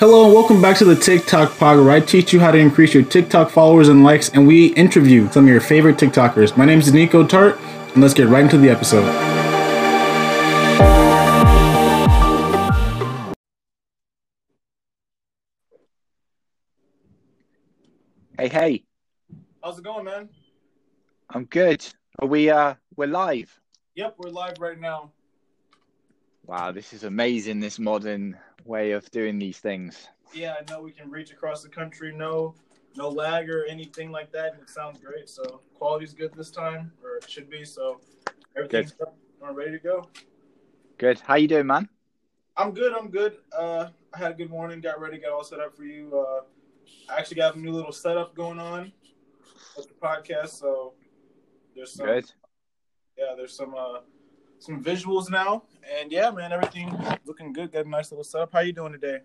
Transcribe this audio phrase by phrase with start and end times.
[0.00, 2.94] Hello and welcome back to the TikTok Pod, where I teach you how to increase
[2.94, 6.56] your TikTok followers and likes, and we interview some of your favorite TikTokers.
[6.56, 7.58] My name is Niko Tartt,
[7.92, 9.04] and let's get right into the episode.
[18.38, 18.84] Hey, hey,
[19.62, 20.30] How's it going, man?
[21.28, 21.84] I'm good.
[22.20, 23.60] Are we uh we're live?
[23.96, 25.10] Yep, we're live right now.
[26.46, 30.08] Wow, this is amazing, this modern way of doing these things.
[30.32, 32.12] Yeah, I know we can reach across the country.
[32.14, 32.54] No,
[32.96, 34.54] no lag or anything like that.
[34.54, 35.28] And it sounds great.
[35.28, 37.64] So quality's good this time, or it should be.
[37.64, 38.00] So
[38.56, 39.16] everything's up.
[39.40, 40.08] We're ready to go.
[40.98, 41.20] Good.
[41.20, 41.88] How you doing, man?
[42.56, 42.92] I'm good.
[42.92, 43.38] I'm good.
[43.56, 44.80] Uh, I had a good morning.
[44.80, 45.18] Got ready.
[45.18, 46.12] Got all set up for you.
[46.14, 46.42] Uh,
[47.10, 48.92] I actually got a new little setup going on
[49.76, 50.50] with the podcast.
[50.50, 50.92] So
[51.74, 52.30] there's some, Good.
[53.16, 54.00] yeah, there's some uh,
[54.60, 55.64] some visuals now,
[55.98, 57.72] and yeah, man, everything looking good.
[57.72, 58.52] Got a nice little setup.
[58.52, 59.20] How you doing today?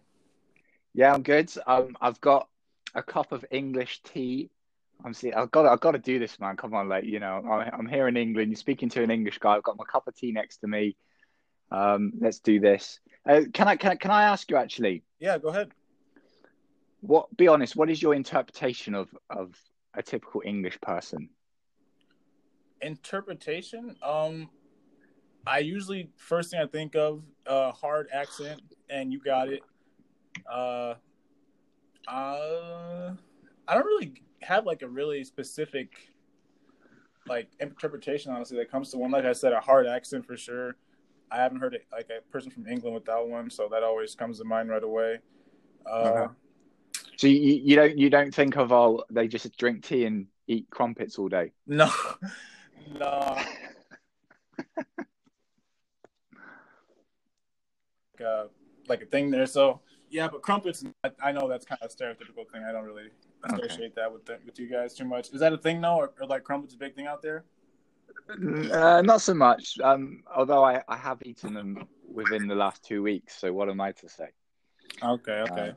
[0.93, 1.51] Yeah, I'm good.
[1.67, 2.47] Um I've got
[2.95, 4.49] a cup of English tea.
[5.03, 6.55] I'm see I've got I've got to do this, man.
[6.55, 7.43] Come on, like, you know,
[7.73, 8.49] I'm here in England.
[8.49, 9.55] You're speaking to an English guy.
[9.55, 10.95] I've got my cup of tea next to me.
[11.69, 12.99] Um, let's do this.
[13.27, 15.03] Uh, can I can I can I ask you actually?
[15.19, 15.71] Yeah, go ahead.
[17.01, 19.53] What be honest, what is your interpretation of of
[19.93, 21.29] a typical English person?
[22.81, 24.49] interpretation um
[25.47, 29.63] i usually first thing i think of uh hard accent and you got it.
[30.51, 30.95] Uh
[32.07, 33.13] uh
[33.67, 36.13] i don't really have like a really specific
[37.27, 39.11] like interpretation honestly that comes to one.
[39.11, 40.75] Like i said a hard accent for sure.
[41.31, 44.37] I haven't heard it like a person from england without one so that always comes
[44.39, 45.19] to mind right away.
[45.85, 46.27] Uh Uh-huh.
[47.17, 50.67] So you, you don't you don't think of oh they just drink tea and eat
[50.69, 51.51] crumpets all day?
[51.65, 51.89] no.
[52.99, 53.47] No like,
[58.21, 58.45] uh,
[58.87, 59.45] like a thing there.
[59.45, 60.83] So yeah, but crumpets.
[61.03, 62.63] I, I know that's kind of a stereotypical thing.
[62.67, 63.09] I don't really
[63.43, 65.29] associate that with the, with you guys too much.
[65.31, 67.43] Is that a thing though, or, or like crumpets a big thing out there?
[68.29, 69.77] Uh, not so much.
[69.83, 73.35] Um, although I, I have eaten them within the last two weeks.
[73.37, 74.29] So what am I to say?
[75.03, 75.69] Okay, okay.
[75.69, 75.73] Uh,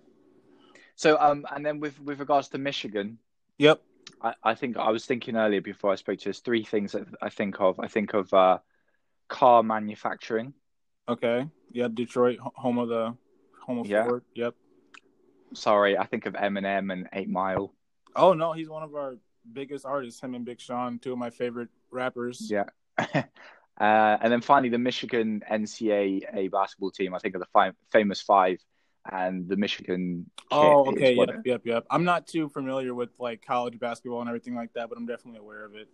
[0.98, 3.18] So um, and then with with regards to Michigan,
[3.56, 3.82] yep.
[4.20, 6.24] I, I think I was thinking earlier before I spoke to you.
[6.24, 7.78] There's three things that I think of.
[7.78, 8.58] I think of uh,
[9.28, 10.54] car manufacturing.
[11.08, 11.46] Okay.
[11.72, 11.94] Yep.
[11.94, 13.14] Detroit, home of the
[13.60, 14.04] home of Yeah.
[14.04, 14.24] Ford.
[14.34, 14.54] Yep.
[15.54, 17.72] Sorry, I think of Eminem and Eight Mile.
[18.16, 19.16] Oh no, he's one of our
[19.52, 20.20] biggest artists.
[20.20, 22.50] Him and Big Sean, two of my favorite rappers.
[22.50, 22.64] Yeah.
[22.98, 23.22] uh,
[23.80, 27.14] and then finally, the Michigan NCAA basketball team.
[27.14, 28.58] I think of the fi- famous five
[29.10, 30.30] and the Michigan.
[30.50, 31.14] Oh, okay.
[31.14, 31.86] Yep, yep, yep.
[31.90, 35.40] I'm not too familiar with like college basketball and everything like that, but I'm definitely
[35.40, 35.88] aware of it.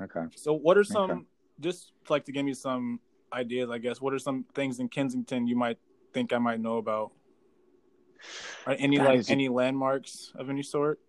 [0.00, 0.22] Okay.
[0.36, 1.20] So, what are some Okay.
[1.60, 3.00] just like to give me some
[3.32, 3.70] ideas?
[3.70, 5.78] I guess what are some things in Kensington you might
[6.12, 7.12] think I might know about?
[8.66, 11.00] Or any That like any landmarks of any sort?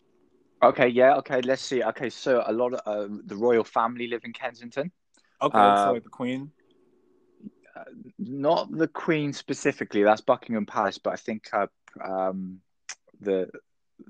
[0.61, 0.87] Okay.
[0.87, 1.15] Yeah.
[1.17, 1.41] Okay.
[1.41, 1.83] Let's see.
[1.83, 2.09] Okay.
[2.09, 4.91] So a lot of um, the royal family live in Kensington.
[5.41, 6.51] Okay, Uh, so like the Queen.
[8.17, 10.03] Not the Queen specifically.
[10.03, 11.67] That's Buckingham Palace, but I think uh,
[12.03, 12.59] um,
[13.19, 13.49] the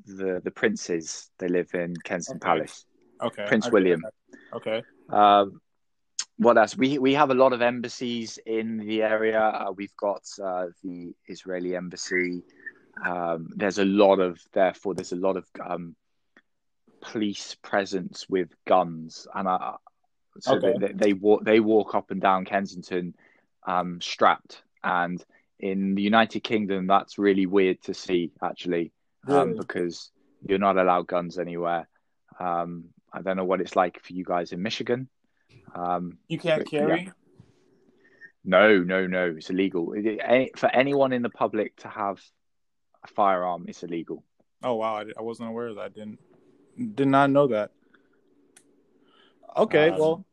[0.06, 2.60] the the princes they live in Kensington Okay.
[2.60, 2.86] Palace.
[3.22, 4.02] Okay, Prince William.
[4.54, 5.62] Okay, Um,
[6.44, 6.78] what else?
[6.78, 9.40] We we have a lot of embassies in the area.
[9.42, 12.44] Uh, we've got uh, the Israeli embassy.
[13.06, 15.96] Um, there's a lot of therefore there's a lot of um,
[17.02, 19.78] police presence with guns, and uh,
[20.40, 20.74] so Okay.
[20.78, 23.14] they, they walk they walk up and down Kensington
[23.66, 24.64] um, strapped.
[24.84, 25.24] And
[25.60, 28.92] in the United Kingdom, that's really weird to see actually,
[29.28, 29.58] um, Really?
[29.58, 30.12] because
[30.48, 31.88] you're not allowed guns anywhere.
[32.40, 35.08] Um, I don't know what it's like for you guys in Michigan.
[35.76, 37.12] Um, you can't carry.
[38.44, 39.94] no, no, no, it's illegal.
[40.56, 42.22] For anyone in the public to have
[43.04, 44.24] a firearm, it's illegal.
[44.62, 45.86] Oh wow, I, I wasn't aware of that.
[45.86, 46.20] I didn't
[46.96, 47.72] did not know that.
[49.56, 50.26] Okay, Um, well,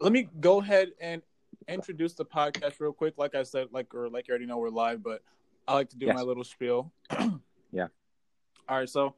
[0.00, 1.22] let me go ahead and
[1.68, 3.14] introduce the podcast real quick.
[3.16, 5.22] Like I said, like or like you already know, we're live, but
[5.68, 6.16] I like to do Yes.
[6.16, 6.90] my little spiel.
[7.72, 7.88] Yeah.
[8.68, 9.14] All right, so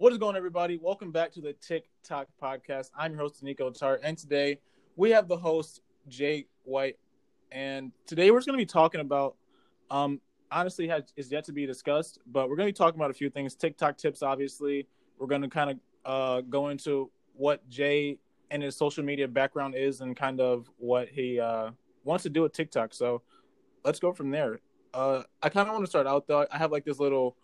[0.00, 0.78] what is going on, everybody?
[0.78, 2.88] Welcome back to the TikTok podcast.
[2.96, 4.58] I'm your host Niko Tartt, and today
[4.96, 6.98] we have the host Jay White,
[7.52, 9.36] and today we're just going to be talking about
[9.90, 10.18] um
[10.50, 13.14] honestly has is yet to be discussed, but we're going to be talking about a
[13.14, 13.54] few things.
[13.54, 14.88] TikTok tips, obviously.
[15.18, 18.16] We're going to kind of uh, go into what Jay
[18.50, 21.72] and his social media background is, and kind of what he uh,
[22.04, 22.94] wants to do with TikTok.
[22.94, 23.20] So
[23.84, 24.60] let's go from there.
[24.94, 26.46] Uh, I kind of want to start out though.
[26.50, 27.36] I have like this little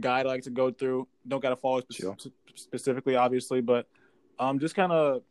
[0.00, 1.08] guide I like to go through.
[1.26, 2.16] Don't got to follow spe- Sure.
[2.54, 3.86] specifically, obviously, but
[4.38, 5.22] um, just kind of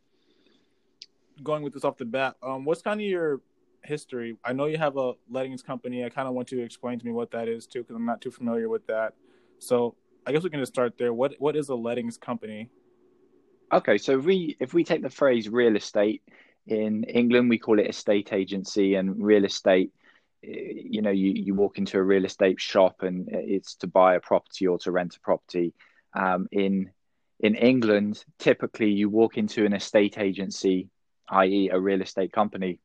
[1.42, 2.36] going with this off the bat.
[2.42, 3.40] Um, what's kind of your
[3.84, 4.36] history.
[4.44, 6.04] I know you have a lettings company.
[6.04, 8.06] I kind of want you to explain to me what that is too, because I'm
[8.06, 9.14] not too familiar with that.
[9.58, 9.94] So
[10.26, 11.12] I guess we can just start there.
[11.12, 12.70] What what is a lettings company?
[13.72, 16.22] Okay, so if we if we take the phrase real estate
[16.66, 19.92] in England, we call it estate agency, and real estate.
[20.42, 24.20] You know, you, you walk into a real estate shop and it's to buy a
[24.20, 25.74] property or to rent a property.
[26.14, 26.90] Um, in
[27.40, 30.88] in England, typically you walk into an estate agency,
[31.28, 32.78] i.e., a real estate company.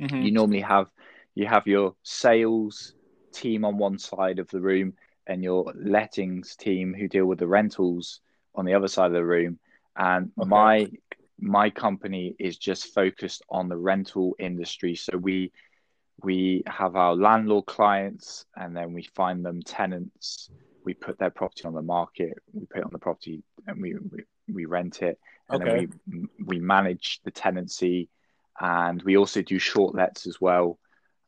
[0.00, 0.22] Mm-hmm.
[0.22, 0.90] You normally have
[1.34, 2.94] you have your sales
[3.32, 4.94] team on one side of the room
[5.26, 8.20] and your lettings team who deal with the rentals
[8.54, 9.58] on the other side of the room.
[9.96, 10.48] And okay.
[10.48, 10.90] my
[11.40, 14.96] my company is just focused on the rental industry.
[14.96, 15.52] So we
[16.22, 20.50] we have our landlord clients and then we find them tenants
[20.88, 23.94] we put their property on the market, we put it on the property, and we
[23.94, 25.18] we, we rent it,
[25.50, 25.86] and okay.
[25.86, 28.08] then we we manage the tenancy,
[28.58, 30.78] and we also do short lets as well.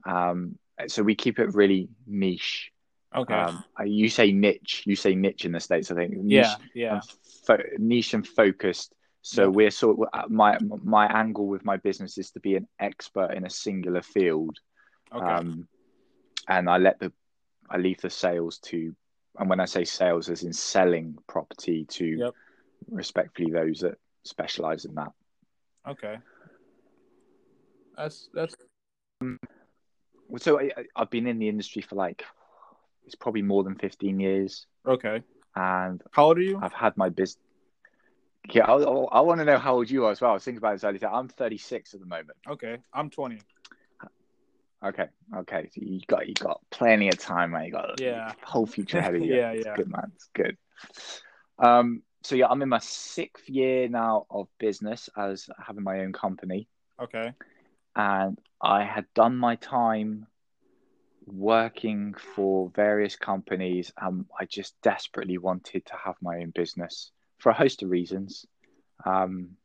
[0.06, 2.72] Um, so we keep it really niche.
[3.14, 3.34] Okay.
[3.34, 4.84] Um, you say niche.
[4.86, 5.90] You say niche in the states.
[5.90, 6.16] I think.
[6.16, 6.54] Niche yeah.
[6.74, 6.92] Yeah.
[6.94, 7.02] And
[7.46, 8.94] fo- niche and focused.
[9.20, 9.48] So yeah.
[9.48, 13.34] we're sort of uh, my my angle with my business is to be an expert
[13.34, 14.56] in a singular field.
[15.14, 15.24] Okay.
[15.24, 15.68] Um,
[16.48, 17.12] and I let the
[17.68, 18.94] I leave the sales to
[19.38, 22.34] and when I say sales, as in selling property to yep.
[22.90, 25.12] respectfully those that specialize in that.
[25.88, 26.18] Okay.
[27.96, 28.54] That's that's.
[30.38, 32.24] So I, I've been in the industry for like
[33.06, 34.66] it's probably more than fifteen years.
[34.86, 35.22] Okay.
[35.56, 36.58] And how old are you?
[36.62, 37.42] I've had my business.
[38.52, 40.30] Yeah, I, I, I, want to know how old you are as well.
[40.30, 41.08] I was thinking about this earlier.
[41.08, 42.38] I'm 36 at the moment.
[42.48, 43.38] Okay, I'm 20.
[44.84, 45.06] Okay,
[45.36, 45.68] okay.
[45.74, 47.64] So you got you got plenty of time, man.
[47.64, 49.34] You got yeah whole future ahead of you.
[49.34, 49.74] yeah, yeah.
[49.76, 50.12] good, man.
[50.14, 50.56] It's good.
[51.58, 56.12] Um, so yeah, I'm in my sixth year now of business as having my own
[56.12, 56.68] company.
[57.00, 57.32] Okay.
[57.94, 60.26] And I had done my time
[61.26, 67.50] working for various companies, and I just desperately wanted to have my own business for
[67.50, 68.46] a host of reasons.
[69.04, 69.56] Um,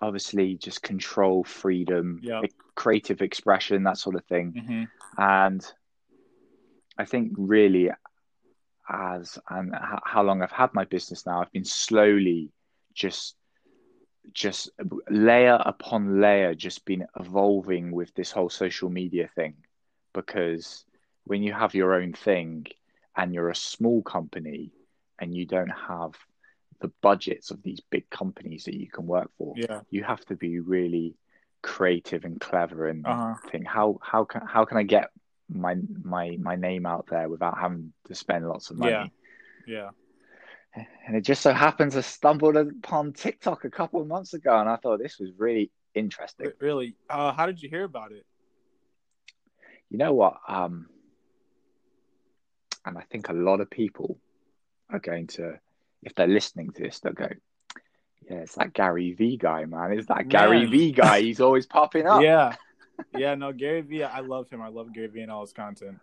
[0.00, 2.44] obviously just control freedom yep.
[2.74, 4.84] creative expression that sort of thing mm-hmm.
[5.20, 5.72] and
[6.96, 7.90] i think really
[8.88, 9.74] as and
[10.04, 12.50] how long i've had my business now i've been slowly
[12.94, 13.34] just
[14.32, 14.70] just
[15.10, 19.54] layer upon layer just been evolving with this whole social media thing
[20.14, 20.84] because
[21.24, 22.66] when you have your own thing
[23.16, 24.70] and you're a small company
[25.18, 26.14] and you don't have
[26.80, 29.54] the budgets of these big companies that you can work for.
[29.56, 29.80] Yeah.
[29.90, 31.16] You have to be really
[31.62, 33.34] creative and clever and uh-huh.
[33.50, 35.10] think how how can how can I get
[35.48, 38.92] my my my name out there without having to spend lots of money.
[38.92, 39.06] Yeah.
[39.66, 39.90] Yeah.
[41.06, 44.68] And it just so happens I stumbled upon TikTok a couple of months ago and
[44.68, 46.52] I thought this was really interesting.
[46.60, 46.94] Really?
[47.10, 48.24] Uh, how did you hear about it?
[49.90, 50.36] You know what?
[50.46, 50.86] Um,
[52.84, 54.18] and I think a lot of people
[54.90, 55.58] are going to
[56.02, 57.28] if they're listening to this, they'll go,
[58.28, 59.92] "Yeah, it's that Gary Vee guy, man.
[59.92, 60.28] It's that man.
[60.28, 61.20] Gary Vee guy.
[61.20, 62.54] He's always popping up." Yeah,
[63.16, 63.34] yeah.
[63.34, 64.04] No, Gary Vee.
[64.04, 64.62] I love him.
[64.62, 65.98] I love Gary Vee and all his content.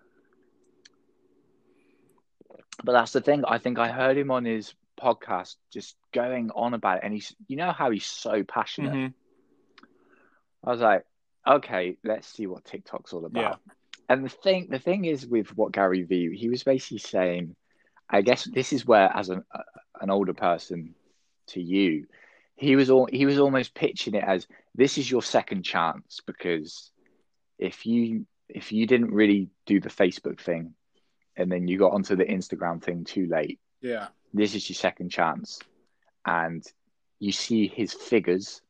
[2.84, 3.44] But that's the thing.
[3.48, 7.34] I think I heard him on his podcast just going on about it, and he's,
[7.48, 8.94] you know, how he's so passionate.
[8.94, 10.68] Mm-hmm.
[10.68, 11.06] I was like,
[11.48, 13.60] okay, let's see what TikTok's all about.
[13.68, 13.74] Yeah.
[14.10, 17.56] And the thing, the thing is with what Gary Vee, he was basically saying,
[18.10, 19.44] I guess this is where, as an
[20.02, 20.96] an older person
[21.48, 22.08] to you,
[22.56, 26.92] he was all he was almost pitching it as this is your second chance because
[27.60, 30.74] if you if you didn't really do the Facebook thing
[31.36, 35.10] and then you got onto the Instagram thing too late, yeah, this is your second
[35.10, 35.60] chance,
[36.26, 36.64] and
[37.20, 38.62] you see his figures.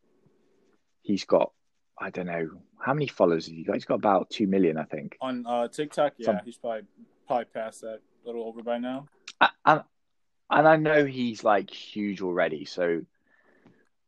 [1.01, 1.51] He's got
[2.00, 3.75] I don't know how many followers he got.
[3.75, 5.17] He's got about two million, I think.
[5.22, 6.39] On uh, TikTok, yeah, Some...
[6.44, 6.84] he's probably
[7.27, 9.08] probably past that, a little over by now.
[9.65, 9.84] And,
[10.50, 12.66] and I know he's like huge already.
[12.66, 13.02] So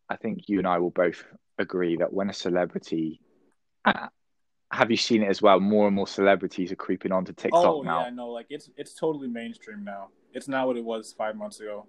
[0.10, 1.24] I think you and I will both
[1.58, 3.22] agree that when a celebrity,
[3.86, 4.08] uh,
[4.72, 5.60] have you seen it as well?
[5.60, 8.04] More and more celebrities are creeping onto TikTok oh, now.
[8.04, 10.10] yeah, no, like it's it's totally mainstream now.
[10.34, 11.88] It's not what it was five months ago.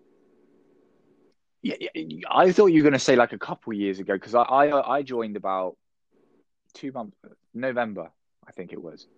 [1.61, 4.35] Yeah, yeah I thought you were going to say like a couple years ago because
[4.35, 5.76] I, I I joined about
[6.73, 7.17] two months
[7.52, 8.11] November,
[8.47, 9.09] I think it was.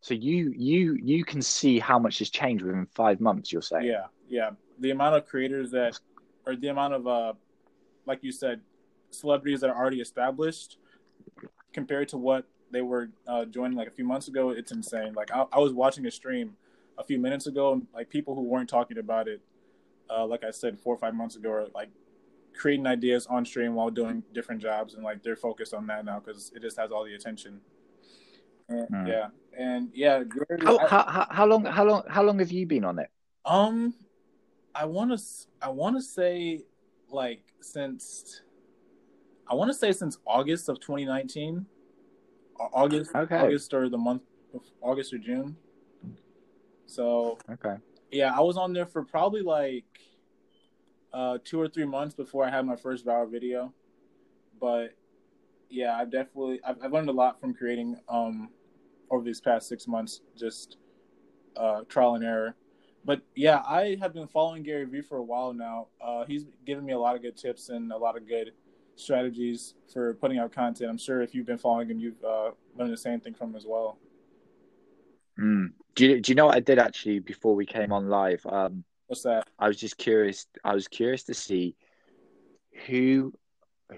[0.00, 3.52] So you you you can see how much has changed within five months.
[3.52, 4.50] You're saying, yeah, yeah.
[4.78, 5.98] The amount of creators that,
[6.46, 7.32] or the amount of, uh,
[8.06, 8.60] like you said,
[9.10, 10.78] celebrities that are already established,
[11.72, 15.14] compared to what they were uh, joining like a few months ago, it's insane.
[15.14, 16.56] Like I, I was watching a stream
[16.96, 19.40] a few minutes ago, and like people who weren't talking about it,
[20.10, 21.88] uh, like I said, four or five months ago, are like
[22.54, 26.20] creating ideas on stream while doing different jobs, and like they're focused on that now
[26.20, 27.60] because it just has all the attention.
[28.68, 29.08] And, Mm.
[29.08, 30.24] Yeah, and yeah,
[30.60, 33.08] How, I- how, how, how long how long how long have you been on it?
[33.46, 33.94] um,
[34.78, 35.24] I want to
[35.60, 36.60] I want to say
[37.10, 38.42] like since
[39.48, 41.66] I want to say since August of 2019,
[42.60, 43.34] August Okay.
[43.34, 44.22] August or the month
[44.54, 45.56] of August or June.
[46.86, 47.74] So Okay.
[48.12, 49.98] yeah, I was on there for probably like
[51.12, 53.74] uh, two or three months before I had my first viral video.
[54.60, 54.94] But
[55.68, 58.50] yeah, I've definitely I've, I've learned a lot from creating um,
[59.10, 60.76] over these past six months, just
[61.56, 62.54] uh, trial and error.
[63.08, 65.86] But yeah, I have been following Gary Vee for a while now.
[65.98, 68.52] Uh, he's given me a lot of good tips and a lot of good
[68.96, 70.90] strategies for putting out content.
[70.90, 73.56] I'm sure if you've been following him, you've uh, learned the same thing from him
[73.56, 73.98] as well.
[75.40, 75.68] Mm.
[75.94, 78.44] Do you do you know what I did actually before we came on live?
[78.44, 79.48] Um, What's that?
[79.58, 80.44] I was just curious.
[80.62, 81.76] I was curious to see
[82.88, 83.32] who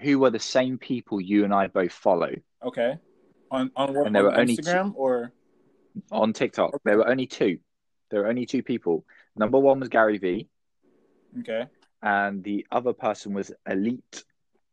[0.01, 2.31] who were the same people you and I both follow
[2.63, 2.97] Okay.
[3.51, 5.33] On on on only two- Instagram or
[6.13, 6.79] on TikTok.
[6.85, 7.59] There were only two.
[8.11, 9.05] There were only two people.
[9.35, 10.49] Number one was Gary Vee,
[11.39, 11.65] okay.
[12.03, 14.23] and the other person was Elite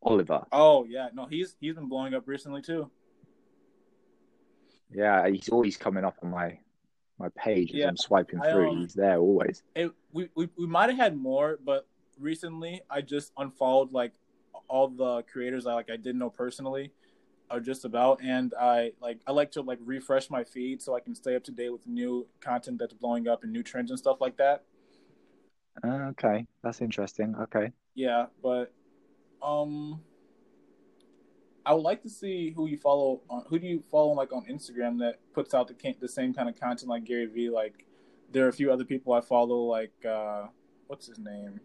[0.03, 0.45] Oliver.
[0.53, 2.91] Oh yeah, no, he's he's been blowing up recently too.
[4.93, 6.59] Yeah, he's always coming up on my
[7.19, 8.71] my page as I'm swiping I, through.
[8.71, 9.63] um, he's there always.
[9.75, 11.87] It, we we, we might have had more, but
[12.19, 14.13] recently I just unfollowed like
[14.67, 16.93] all the creators I like I didn't know personally
[17.51, 21.01] or just about and I like I like to like refresh my feed so I
[21.01, 23.99] can stay up to date with new content that's blowing up and new trends and
[23.99, 24.65] stuff like that.
[25.83, 27.35] Uh, okay, that's interesting.
[27.41, 27.73] Okay.
[27.95, 28.73] Yeah, but
[29.43, 30.01] um
[31.65, 34.45] I would like to see who you follow on who do you follow like on
[34.47, 37.87] Instagram that puts out the the same kind of content like Gary Vee like
[38.33, 40.47] there are a few other people I follow like uh
[40.87, 41.61] what's his name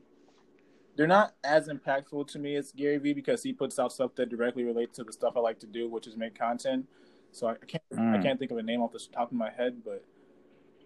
[0.96, 4.30] they're not as impactful to me as Gary Vee because he puts out stuff that
[4.30, 6.88] directly relates to the stuff I like to do which is make content.
[7.32, 8.24] So I can't I Mm.
[8.24, 10.04] can't think of a name off the top of my head but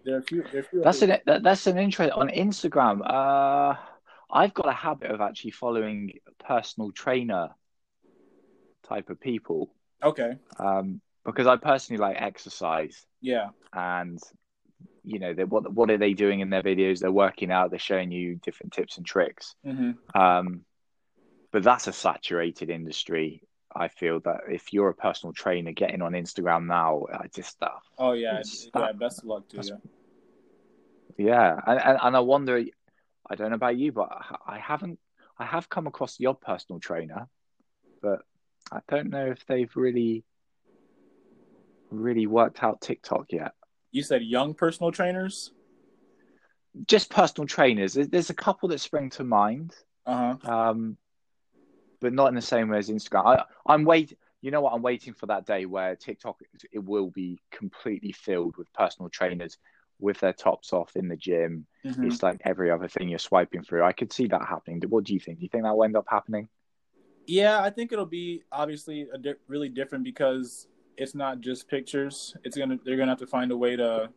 [0.04, 3.00] there are a few are a few That's an that, that's an interest on Instagram.
[3.04, 3.76] Uh,
[4.30, 7.50] I've got a habit of actually following personal trainer
[8.82, 9.74] type of people.
[10.02, 10.36] Okay.
[10.58, 13.04] Um, because I personally like exercise.
[13.20, 13.50] Yeah.
[13.72, 14.18] And
[15.08, 17.00] you know what what are they doing in their videos?
[17.00, 17.70] They're working out.
[17.70, 19.54] They're showing you different tips and tricks.
[19.64, 20.64] hmm Um,
[21.50, 23.42] but that's a saturated industry.
[23.74, 27.68] I feel that if you're a personal trainer getting on Instagram now, I just uh,
[27.98, 28.42] oh yeah
[28.74, 29.80] yeah best of luck to you
[31.16, 32.62] Yeah, and, and and I wonder,
[33.30, 34.10] I don't know about you, but
[34.46, 34.98] I haven't,
[35.38, 37.28] I have come across the odd personal trainer,
[38.02, 38.20] but
[38.70, 40.24] I don't know if they've really,
[41.90, 43.52] really worked out TikTok yet.
[43.98, 45.52] You said young personal trainers
[46.86, 47.94] Just personal trainers.
[47.94, 49.74] There's, a couple that spring to mind,
[50.06, 50.96] uh-huh um,
[52.00, 53.26] but not in the same way as Instagram.
[53.26, 54.16] I, I'm wait.
[54.40, 54.72] You know what?
[54.72, 56.36] I'm waiting for that day where TikTok
[56.70, 59.58] it will be completely filled with personal trainers
[59.98, 61.66] with their tops off in the gym.
[61.84, 62.06] Mhm.
[62.06, 63.82] It's like every other thing you're swiping through.
[63.82, 64.80] I could see that happening.
[64.88, 65.38] What do you think?
[65.38, 66.48] Do you think that will end up happening?
[67.26, 72.36] Yeah, I think it'll be obviously a di- really different because it's not just pictures.
[72.44, 74.10] It's gonna they're gonna have to find a way to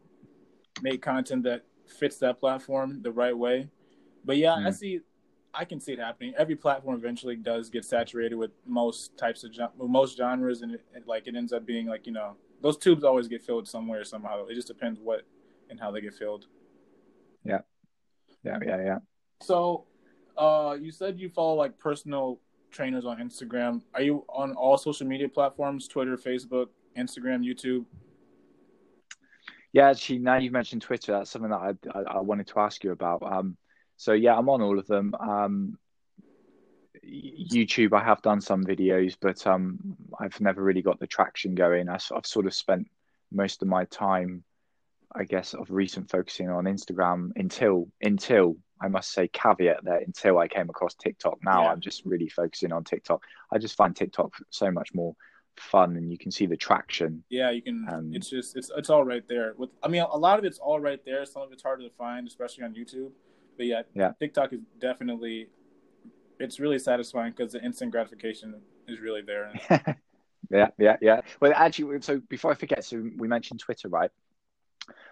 [0.81, 3.69] make content that fits that platform the right way.
[4.25, 4.73] But yeah, I Mm.
[4.73, 4.99] see.
[5.53, 6.33] I can see it happening.
[6.37, 11.05] Every platform eventually does get saturated with most types of most genres, and it, it,
[11.05, 14.45] like it ends up being like you know those tubes always get filled somewhere somehow.
[14.45, 15.23] It just depends what
[15.69, 16.45] and how they get filled.
[17.43, 17.61] Yeah,
[18.43, 18.99] yeah, yeah, yeah.
[19.41, 19.87] So,
[20.37, 22.39] uh, you said you follow like personal
[22.71, 23.81] trainers on Instagram.
[23.93, 25.87] Are you on all social media platforms?
[25.87, 27.85] Twitter, Facebook, Instagram, YouTube.
[29.73, 32.83] Yeah, actually, now you've mentioned Twitter, that's something that I, I, I wanted to ask
[32.83, 33.23] you about.
[33.23, 33.55] Um,
[33.95, 35.13] so yeah, I'm on all of them.
[35.15, 35.77] Um,
[37.05, 39.79] YouTube, I have done some videos, but um,
[40.19, 41.89] I've never really got the traction going.
[41.89, 42.89] I, have sort of spent
[43.31, 44.43] most of my time,
[45.15, 50.39] I guess, of recent focusing on Instagram until until I must say caveat there until
[50.39, 51.39] I came across TikTok.
[51.43, 51.71] Now Yeah.
[51.71, 53.21] I'm just really focusing on TikTok.
[53.51, 55.15] I just find TikTok so much more
[55.57, 57.23] fun, and you can see the traction.
[57.29, 57.85] Yeah, you can.
[57.89, 59.53] Um, it's just it's it's all right there.
[59.57, 61.25] With I mean, a lot of it's all right there.
[61.25, 63.11] Some of it's harder to find, especially on YouTube.
[63.57, 64.11] But yeah, Yeah.
[64.19, 65.49] TikTok is definitely.
[66.39, 69.53] It's really satisfying because the instant gratification is really there.
[70.49, 71.21] yeah, yeah, yeah.
[71.39, 74.09] Well, actually, so before I forget, so we mentioned Twitter, right?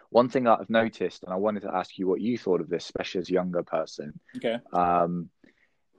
[0.10, 2.70] One thing that I've noticed, and I wanted to ask you what you thought of
[2.70, 4.58] this, especially as a younger person, Okay.
[4.74, 5.30] um,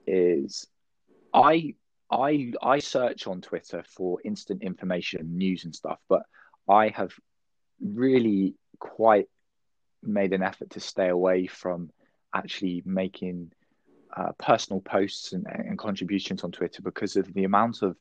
[0.05, 0.67] is
[1.33, 1.75] I
[2.09, 6.23] I I search on Twitter for instant information, news and stuff, but
[6.67, 7.13] I have
[7.79, 9.27] really quite
[10.03, 11.89] made an effort to stay away from
[12.33, 13.51] actually making
[14.15, 17.95] uh, personal posts and, and contributions on Twitter because of the amount of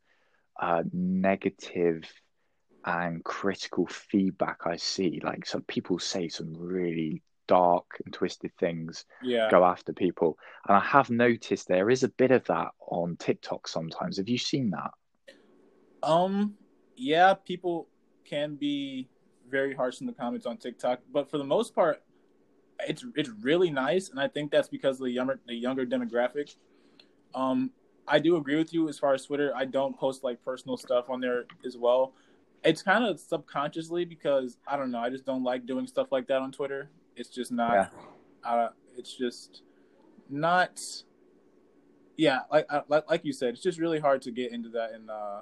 [0.60, 2.02] uh, negative
[2.84, 5.20] and critical feedback I see.
[5.22, 9.50] Like some people say some really dark and twisted things, Yeah.
[9.50, 10.38] go after people.
[10.68, 14.16] And I have noticed there is a bit of that on TikTok sometimes.
[14.16, 14.92] Have you seen that?
[16.02, 16.54] Um,
[16.96, 17.88] yeah, people
[18.24, 19.08] can be
[19.48, 22.02] very harsh in the comments on TikTok, but for the most part,
[22.86, 26.56] it's it's really nice, and I think that's because of the younger the younger demographic.
[27.34, 27.72] Um,
[28.08, 29.52] I do agree with you as far as Twitter.
[29.54, 32.14] I don't post like personal stuff on there as well.
[32.62, 34.98] It's kind of subconsciously because I don't know.
[34.98, 36.90] I just don't like doing stuff like that on Twitter.
[37.16, 37.72] It's just not.
[37.72, 38.50] Yeah.
[38.50, 39.62] Uh, it's just
[40.28, 40.80] not.
[42.16, 44.92] Yeah, like like like you said, it's just really hard to get into that.
[44.92, 45.40] And uh,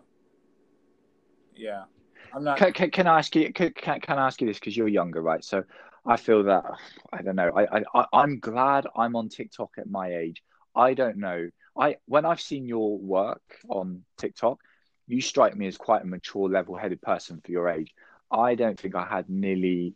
[1.56, 1.84] yeah,
[2.32, 2.58] I'm not.
[2.58, 3.52] Can, can, can I ask you?
[3.52, 5.44] Can, can, can I ask you this because you're younger, right?
[5.44, 5.64] So
[6.06, 6.64] I feel that
[7.12, 7.50] I don't know.
[7.54, 10.42] I, I I'm glad I'm on TikTok at my age.
[10.74, 11.48] I don't know.
[11.76, 14.58] I when I've seen your work on TikTok,
[15.08, 17.92] you strike me as quite a mature, level-headed person for your age.
[18.30, 19.94] I don't think I had nearly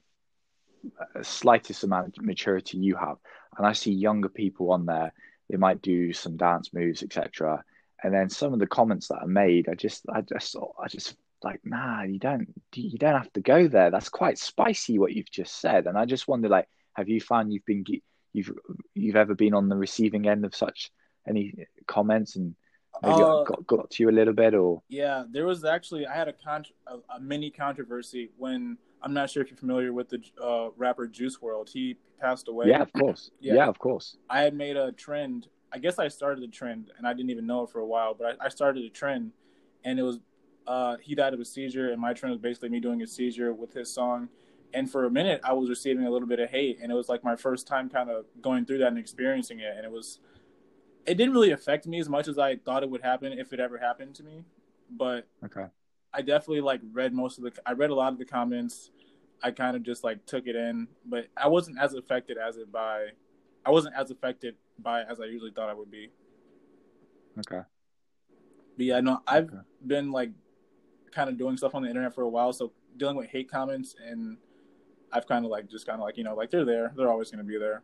[1.14, 3.18] a slightest amount of maturity you have,
[3.56, 5.12] and I see younger people on there.
[5.50, 7.62] They might do some dance moves, etc.
[8.02, 11.14] And then some of the comments that are made, I just, I just, I just
[11.44, 13.90] like, nah, you don't, you don't have to go there.
[13.90, 15.86] That's quite spicy what you've just said.
[15.86, 17.84] And I just wonder, like, have you found you've been,
[18.32, 18.52] you've,
[18.94, 20.90] you've ever been on the receiving end of such
[21.28, 22.54] any comments and
[23.02, 24.82] Uh, got, got to you a little bit or?
[24.88, 29.30] Yeah, there was actually I had a con a, a mini controversy when I'm not
[29.30, 31.68] sure if you're familiar with the uh, rapper Juice WRLD.
[31.70, 32.68] He passed away.
[32.68, 33.30] Yeah, of course.
[33.40, 33.54] Yeah.
[33.54, 34.16] Yeah, of course.
[34.30, 35.48] I had made a trend.
[35.72, 38.14] I guess I started the trend, and I didn't even know it for a while.
[38.14, 39.32] But I, I started a trend,
[39.84, 40.20] and it was
[40.66, 43.52] uh, he died of a seizure, and my trend was basically me doing a seizure
[43.52, 44.28] with his song.
[44.74, 47.08] And for a minute, I was receiving a little bit of hate, and it was
[47.08, 49.74] like my first time kind of going through that and experiencing it.
[49.76, 50.18] And it was,
[51.06, 53.60] it didn't really affect me as much as I thought it would happen if it
[53.60, 54.44] ever happened to me.
[54.90, 55.66] But Okay.
[56.12, 57.52] I definitely like read most of the.
[57.66, 58.90] I read a lot of the comments.
[59.42, 62.70] I kind of just like took it in, but I wasn't as affected as it
[62.70, 63.08] by.
[63.64, 66.10] I wasn't as affected by it as I usually thought I would be.
[67.38, 67.62] Okay.
[68.76, 69.62] But yeah, no, I've Okay.
[69.86, 70.30] been like
[71.10, 73.94] kind of doing stuff on the internet for a while, so dealing with hate comments
[74.04, 74.36] and
[75.12, 77.30] I've kind of like just kind of like you know like they're there, they're always
[77.30, 77.82] going to be there.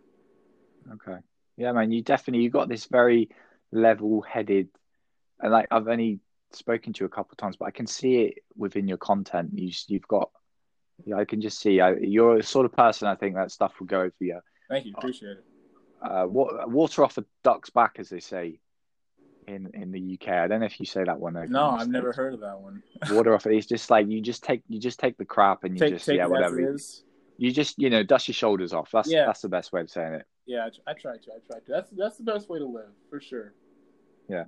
[0.92, 1.18] Okay.
[1.59, 3.31] Yeah, man, you definitely you got this very
[3.73, 4.68] level-headed,
[5.40, 6.21] and like I've only
[6.53, 9.51] spoken to you a couple of times, but I can see it within your content.
[9.55, 10.31] You you've got,
[11.05, 13.75] yeah, I can just see I, you're the sort of person I think that stuff
[13.81, 14.38] will go over you.
[14.71, 15.44] Thank you, appreciate it.
[16.01, 18.61] Uh, water off a duck's back, as they say
[19.49, 20.29] in in the UK.
[20.29, 21.35] I don't know if you say that one.
[21.49, 22.85] No, I've never heard of that one.
[23.11, 23.47] Water off.
[23.47, 26.07] It's just like you just take you just take the crap and you take just
[26.07, 26.77] take yeah whatever.
[27.37, 28.90] you just you know dust your shoulders off.
[28.92, 29.27] That's Yeah.
[29.27, 30.27] that's the best way of saying it.
[30.48, 31.30] Yeah, I, I try to.
[31.30, 31.64] I try to.
[31.68, 33.52] That's that's the best way to live for sure.
[34.28, 34.44] Yeah.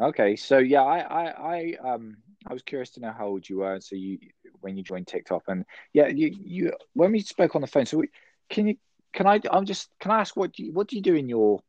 [0.00, 3.58] Okay, so yeah, I, I, I, um, I was curious to know how old you
[3.58, 3.78] were.
[3.80, 4.18] So you,
[4.60, 7.98] when you joined TikTok, and yeah, you, you, when we spoke on the phone, so
[7.98, 8.08] we,
[8.50, 8.76] can you,
[9.12, 11.28] can I, I'm just, can I ask what do you, what do you do in
[11.28, 11.60] your,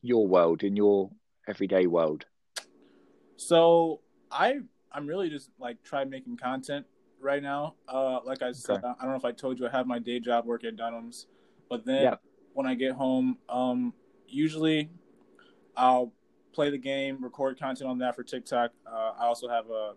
[0.00, 1.10] your world, in your
[1.46, 2.24] everyday world?
[3.36, 6.86] So I I'm really just like try making content
[7.20, 7.74] right now.
[7.86, 10.20] Uh, like I said, I don't know if I told you I have my day
[10.20, 11.26] job work at Dunham's,
[11.68, 12.14] but then Yeah.
[12.54, 13.92] When I get home, um,
[14.26, 14.88] usually
[15.76, 16.12] I'll
[16.52, 18.72] play the game, record content on that for TikTok.
[18.86, 19.94] Uh, I also have a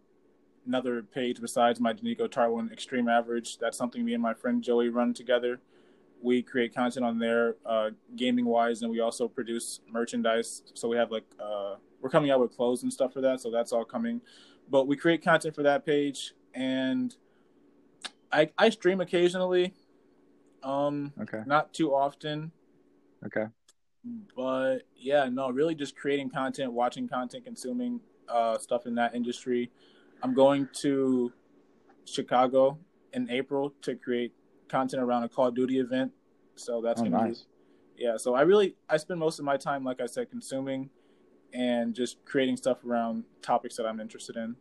[0.65, 3.57] another page besides my DeNiko Tartt1 Extreme Average.
[3.57, 5.61] That's something me and my friend Joey run together.
[6.21, 10.63] We create content on there, uh, gaming wise, and we also produce merchandise.
[10.73, 13.39] So we have like uh, we're coming out with clothes and stuff for that.
[13.39, 14.21] So that's all coming.
[14.69, 17.15] But we create content for that page, and
[18.31, 19.73] I I stream occasionally,
[20.67, 22.51] um, Okay, not too often.
[23.25, 23.45] okay,
[24.35, 29.71] But yeah, no, really just creating content, watching content, consuming uh, stuff in that industry.
[30.23, 31.31] I'm going to
[32.05, 32.77] Chicago
[33.13, 34.33] in April to create
[34.67, 36.11] content around a Call of Duty event.
[36.55, 37.45] So that's oh, gonna nice.
[37.97, 38.17] be yeah.
[38.17, 40.89] So I really I spend most of my time, like I said, consuming
[41.53, 44.55] and just creating stuff around topics that I'm interested in.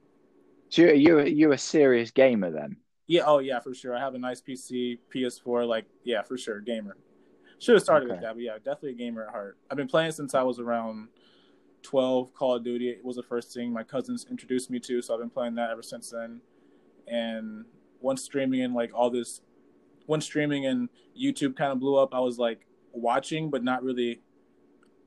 [0.68, 2.76] So you're, you're, you're a serious gamer then?
[3.06, 3.96] Yeah, oh yeah, for sure.
[3.96, 6.96] I have a nice PC, PS4, like yeah, for sure, gamer.
[7.58, 9.56] Should have started with that, but yeah, definitely a gamer at heart.
[9.70, 11.08] I've been playing since I was around
[11.82, 12.34] twelve.
[12.34, 15.20] Call of Duty it was the first thing my cousins introduced me to, so I've
[15.20, 16.40] been playing that ever since then.
[17.06, 17.64] And
[18.00, 19.40] once streaming and like all this,
[20.06, 20.88] once streaming and
[21.18, 24.20] YouTube kind of blew up, I was like watching but not really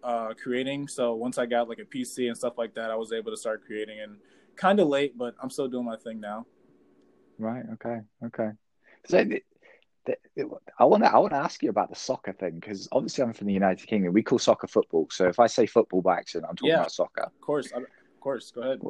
[0.03, 0.88] uh creating.
[0.88, 3.38] So once I got like a PC and stuff like that, I was able to
[3.38, 4.17] start creating and
[4.55, 6.47] kind of late, but I'm still doing my thing now.
[7.39, 7.63] Right.
[7.73, 7.99] Okay.
[8.25, 8.49] Okay.
[9.08, 9.43] So th-
[10.06, 10.19] th-
[10.78, 13.34] I want to I want to ask you about the soccer thing because obviously I'm
[13.34, 14.13] from the United Kingdom.
[14.13, 15.08] We call soccer football.
[15.10, 16.80] So if I say football by accident, I'm talking Yeah.
[16.82, 17.23] about soccer.
[17.23, 17.86] Of course, I, of
[18.19, 18.52] course.
[18.52, 18.82] Go ahead.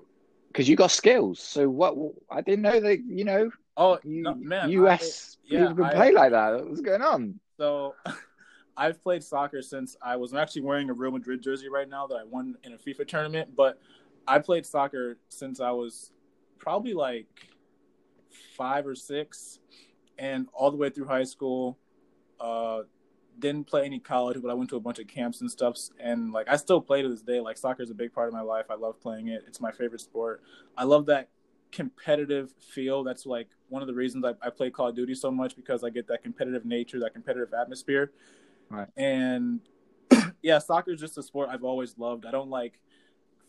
[0.47, 1.39] because you got skills.
[1.39, 1.95] So what?
[2.31, 2.99] I didn't know that.
[3.05, 5.37] You know, Oh you, no, man, U.S.
[5.43, 6.65] I, yeah, people can play like that.
[6.67, 7.39] What's going on?
[7.57, 7.95] So
[8.77, 12.07] I've played soccer since I was I'm actually wearing a Real Madrid jersey right now
[12.07, 13.79] that I won in a FIFA tournament, but
[14.27, 16.11] I played soccer since I was
[16.57, 17.27] probably like
[18.57, 19.59] five or six
[20.17, 21.77] and all the way through high school.
[22.39, 22.81] Uh
[23.39, 26.33] didn't play any college, but I went to a bunch of camps and stuff and
[26.33, 27.39] like I still play to this day.
[27.39, 28.65] Like soccer is a big part of my life.
[28.69, 29.43] I love playing it.
[29.47, 30.41] It's my favorite sport.
[30.77, 31.29] I love that
[31.71, 33.03] competitive feel.
[33.03, 35.83] That's like one of the reasons I, I play Call of Duty so much because
[35.83, 38.11] I get that competitive nature, that competitive atmosphere.
[38.69, 38.87] Right.
[38.97, 39.61] And
[40.41, 42.25] yeah, soccer is just a sport I've always loved.
[42.25, 42.79] I don't like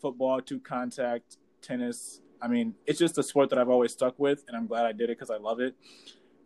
[0.01, 2.21] football, two contact, tennis.
[2.41, 4.91] I mean, it's just a sport that I've always stuck with, and I'm glad I
[4.91, 5.75] did it because I love it.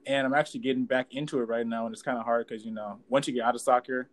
[0.08, 2.66] And I'm actually getting back into it right now, and it's kind of hard because
[2.66, 4.10] you know once you get out of soccer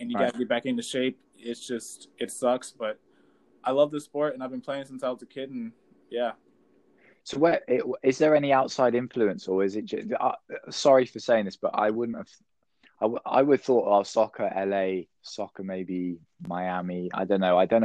[0.00, 0.26] and you Right.
[0.26, 2.72] got to get back into shape, it's just it sucks.
[2.72, 2.98] But
[3.64, 5.72] I love this sport, and I've been playing since I was a kid, and
[6.10, 6.32] yeah,
[7.24, 7.60] So where
[8.02, 9.84] is there any outside influence, or is it?
[9.84, 10.32] Just, uh,
[10.70, 12.28] sorry for saying this, but I wouldn't have.
[13.00, 17.10] I, w- I would have thought, oh, soccer, LA, soccer, maybe Miami.
[17.14, 17.58] I don't know.
[17.58, 17.84] I don't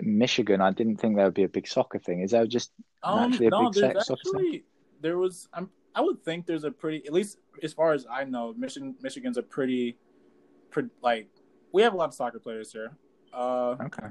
[0.00, 2.20] Michigan, I didn't think there would be a big soccer thing.
[2.20, 4.32] Is there just Um, naturally a no, big sex soccer thing?
[4.34, 4.64] actually
[5.00, 5.48] there was.
[5.52, 5.70] I'm.
[5.94, 8.94] I would think there's a pretty, at least as far as I know, Michigan.
[9.00, 9.96] Michigan's a pretty,
[10.70, 11.28] pretty like
[11.72, 12.92] we have a lot of soccer players here.
[13.32, 14.08] Uh, Okay.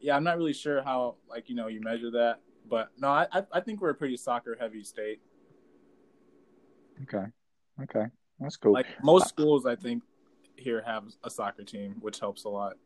[0.00, 3.26] yeah, I'm not really sure how like you know you measure that, but no, I
[3.32, 5.20] I, I think we're a pretty soccer heavy state.
[7.02, 7.26] Okay.
[7.82, 8.06] Okay.
[8.38, 8.72] That's cool.
[8.72, 10.02] Like most schools, I think
[10.56, 12.76] here have a soccer team, which helps a lot.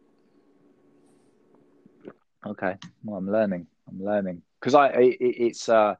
[2.46, 3.66] Okay, well, I'm learning.
[3.88, 5.94] I'm learning because I it, it's uh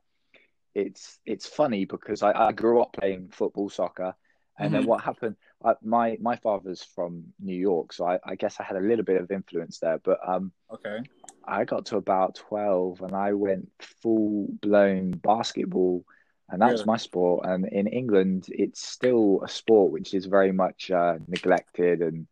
[0.75, 4.15] it's it's funny because I, I grew up playing football, soccer,
[4.59, 4.87] and then Mhm.
[4.87, 5.37] what happened?
[5.65, 9.05] I, my my father's from New York, so I, I guess I had a little
[9.05, 9.99] bit of influence there.
[9.99, 11.01] But um, Okay.
[11.47, 13.71] I got to about twelve, and I went
[14.03, 16.05] full blown basketball,
[16.51, 16.87] and that's Really?
[16.87, 17.47] my sport.
[17.47, 22.27] And in England, it's still a sport which is very much uh, neglected and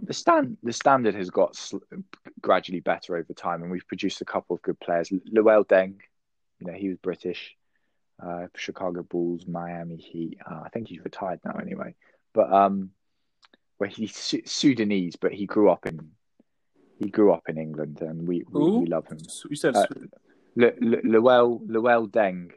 [0.00, 1.78] the stand the standard has got sl-
[2.40, 5.10] gradually better over time, and we've produced a couple of good players.
[5.10, 5.96] Luol Deng,
[6.58, 7.56] you know, he was British,
[8.24, 10.38] uh, Chicago Bulls, Miami Heat.
[10.48, 11.94] Uh, I think he's retired now anyway.
[12.32, 12.90] But um,
[13.78, 16.12] well, he's Su- Sudanese, but he grew up in
[16.98, 19.18] he grew up in England, and we we, we love him.
[19.48, 19.86] You said Uh,
[20.56, 22.52] Luol Luol Deng.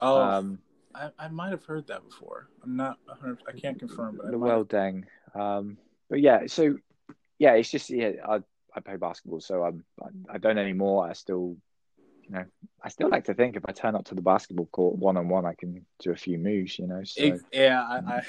[0.00, 0.58] oh, Um,
[0.94, 2.48] I, I might have heard that before.
[2.62, 2.98] I'm not.
[3.46, 5.04] I can't confirm, but I might Deng.
[5.34, 5.78] Um,
[6.08, 6.76] but yeah, so
[7.38, 8.40] yeah, it's just yeah, I
[8.74, 11.08] I play basketball, so I'm I, I don't anymore.
[11.08, 11.56] I still,
[12.22, 12.44] you know,
[12.82, 15.28] I still like to think if I turn up to the basketball court one on
[15.28, 17.02] one, I can do a few moves, you know.
[17.04, 18.22] So yeah, I,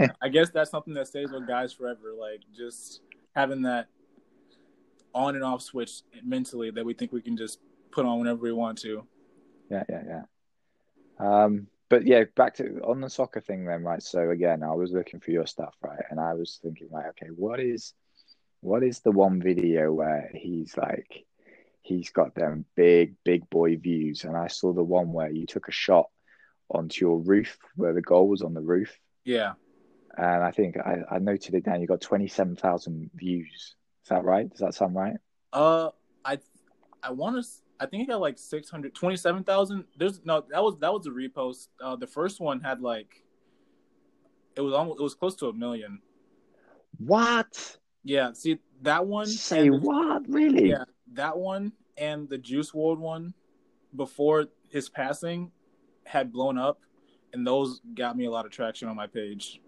[0.00, 2.12] I I guess that's something that stays with guys forever.
[2.18, 3.00] Like just
[3.34, 3.88] having that
[5.14, 8.52] on and off switch mentally that we think we can just put on whenever we
[8.52, 9.06] want to.
[9.70, 10.22] yeah, yeah, yeah.
[11.18, 14.02] Um, but yeah, back to on the soccer thing then, right?
[14.02, 16.02] So again, I was looking for your stuff, right?
[16.08, 17.92] And I was thinking, like, okay, what is
[18.62, 21.26] what is the one video where he's like
[21.82, 24.24] he's got them big, big boy views?
[24.24, 26.06] And I saw the one where you took a shot
[26.70, 28.98] onto your roof where the goal was on the roof.
[29.26, 29.52] Yeah.
[30.16, 33.74] And I think I, I noted it down, you got twenty seven thousand views.
[34.04, 34.48] Is that right?
[34.48, 35.16] Does that sound right?
[35.52, 35.90] Uh,
[36.24, 36.38] I
[37.02, 37.50] I want to.
[37.82, 39.84] I think it got like six hundred twenty-seven thousand.
[39.98, 41.68] There's no that was that was a repost.
[41.82, 43.24] Uh, the first one had like
[44.56, 46.00] it was almost it was close to a million.
[46.98, 47.78] What?
[48.04, 48.32] Yeah.
[48.34, 49.26] See that one.
[49.26, 50.22] Say and what?
[50.28, 50.70] Really?
[50.70, 53.34] Yeah, that one and the Juice WRLD one
[53.96, 55.50] before his passing
[56.04, 56.80] had blown up,
[57.32, 59.60] and those got me a lot of traction on my page.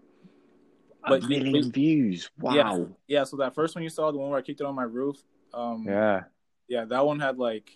[1.03, 2.29] A But- million views.
[2.39, 2.87] Wow.
[3.07, 4.83] Yeah, so that first one you saw, the one where I kicked it on my
[4.83, 5.17] roof,
[5.53, 6.23] um, Yeah.
[6.67, 7.71] yeah, that one had like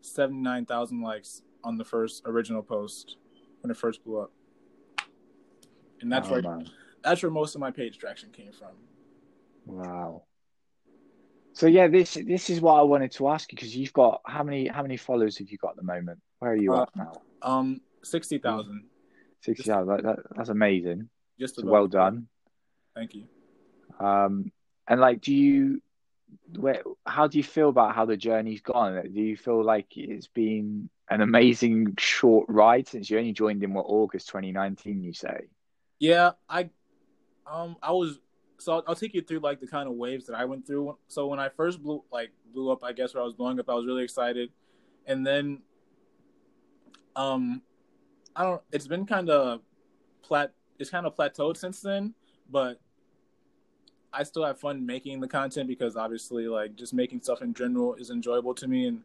[0.00, 3.16] seventy nine thousand likes on the first original post
[3.60, 4.32] when it first blew up,
[6.00, 6.68] and that's Oh, where man.
[7.02, 8.68] that's where most of my page traction came from.
[9.66, 10.24] Wow.
[11.52, 14.42] So yeah, this this is what I wanted to ask you because you've got how
[14.42, 16.20] many how many followers have you got at the moment?
[16.38, 17.12] Where are you Uh, at now?
[17.42, 18.84] Um, sixty thousand,
[19.42, 19.68] Sixty.
[19.68, 21.08] Yeah, that, that, that's amazing.
[21.38, 22.28] just So well done.
[22.94, 23.24] Thank you.
[23.98, 24.50] Um,
[24.88, 25.82] and like, do you
[26.56, 29.02] where how do you feel about how the journey's gone?
[29.12, 33.72] Do you feel like it's been an amazing short ride since you only joined in
[33.72, 35.02] what August 2019?
[35.02, 35.48] You say.
[35.98, 36.70] Yeah, I,
[37.50, 38.18] um, I was.
[38.58, 40.98] So I'll, I'll take you through like the kind of waves that I went through.
[41.08, 43.68] So when I first blew like blew up, I guess where I was blowing up,
[43.68, 44.50] I was really excited,
[45.06, 45.62] and then,
[47.16, 47.62] um,
[48.34, 48.62] I don't.
[48.72, 49.60] It's been kind of
[50.22, 50.52] plat.
[50.78, 52.14] It's kind of plateaued since then,
[52.50, 52.80] but
[54.12, 57.94] I still have fun making the content because obviously, like just making stuff in general
[57.94, 59.02] is enjoyable to me, and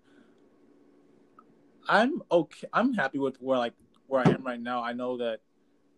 [1.88, 2.68] I'm okay.
[2.74, 3.74] I'm happy with where like
[4.08, 4.84] where I am right now.
[4.84, 5.40] I know that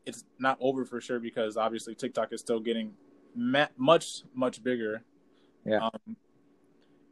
[0.05, 2.93] it's not over for sure because obviously TikTok is still getting
[3.35, 5.03] ma- much much bigger.
[5.65, 5.85] Yeah.
[5.85, 6.15] Um,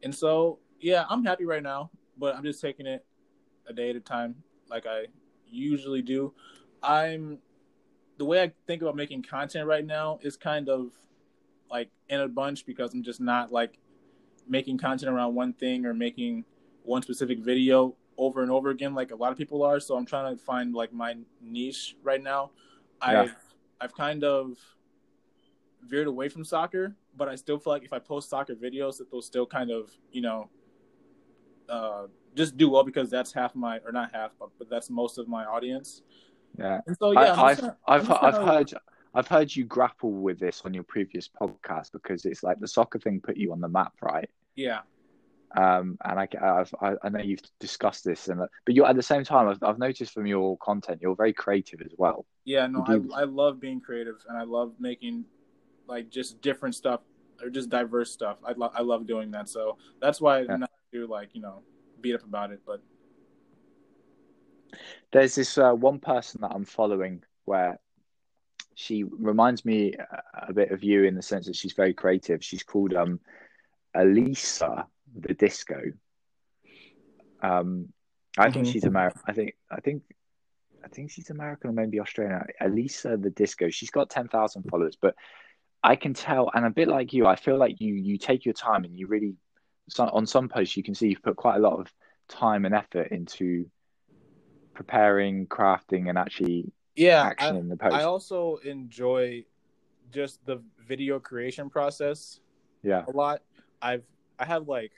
[0.03, 3.05] and so yeah, I'm happy right now, but I'm just taking it
[3.67, 4.36] a day at a time,
[4.69, 5.05] like I
[5.47, 6.34] usually do.
[6.84, 7.39] I'm
[8.17, 10.91] the way I think about making content right now is kind of
[11.69, 13.80] like in a bunch because I'm just not like
[14.47, 16.45] making content around one thing or making
[16.84, 19.80] one specific video over and over again like a lot of people are.
[19.80, 22.51] So I'm trying to find like my niche right now.
[23.01, 23.23] Yeah.
[23.23, 23.36] I've
[23.82, 24.58] I've kind of
[25.88, 29.12] veered away from soccer, but I still feel like if I post soccer videos that
[29.12, 30.49] they'll still kind of, you know,
[31.69, 35.17] uh, just do well because that's half my or not half, but, but that's most
[35.17, 36.01] of my audience.
[36.58, 36.80] Yeah.
[36.88, 38.73] And so yeah, I, just I've I've I've heard
[39.15, 42.99] I've heard you grapple with this on your previous podcast because it's like the soccer
[42.99, 44.30] thing put you on the map, right?
[44.56, 44.82] yeah.
[45.56, 49.01] Um, and I, I've, I, I know you've discussed this, and but you're at the
[49.01, 49.47] same time.
[49.47, 52.25] I've, I've noticed from your content, you're very creative as well.
[52.43, 55.23] Yeah, no, do- I I love being creative and I love making
[55.88, 57.01] like just different stuff
[57.41, 58.39] or just diverse stuff.
[58.45, 59.47] I love I love doing that.
[59.47, 60.54] So that's why Yeah.
[60.56, 61.62] I'm not to like you know
[62.01, 62.60] beat up about it.
[62.65, 62.82] But
[65.12, 67.80] There's this uh, one person that I'm following where
[68.75, 69.93] she reminds me
[70.33, 72.43] a, bit of you in the sense that she's very creative.
[72.43, 73.19] She's called um,
[73.95, 74.85] Elisa
[75.15, 75.81] the Disco.
[77.41, 77.93] Um,
[78.38, 78.71] I think Mhm.
[78.71, 79.21] she's American.
[79.25, 80.03] I think I think
[80.83, 82.43] I think she's American or maybe Australian.
[82.59, 83.69] Elisa the Disco.
[83.69, 85.15] She's got ten thousand followers, but
[85.81, 88.53] I can tell, and a bit like you, I feel like you you take your
[88.53, 89.35] time and you really
[89.88, 91.88] so, on some posts you can see you've put quite a lot of
[92.27, 93.69] time and effort into
[94.73, 97.95] preparing, crafting, and actually yeah, action I, in the post.
[97.95, 99.45] I also enjoy
[100.12, 102.39] just the video creation process
[102.86, 103.41] yeah, a lot.
[103.81, 104.03] I've
[104.38, 104.91] I have like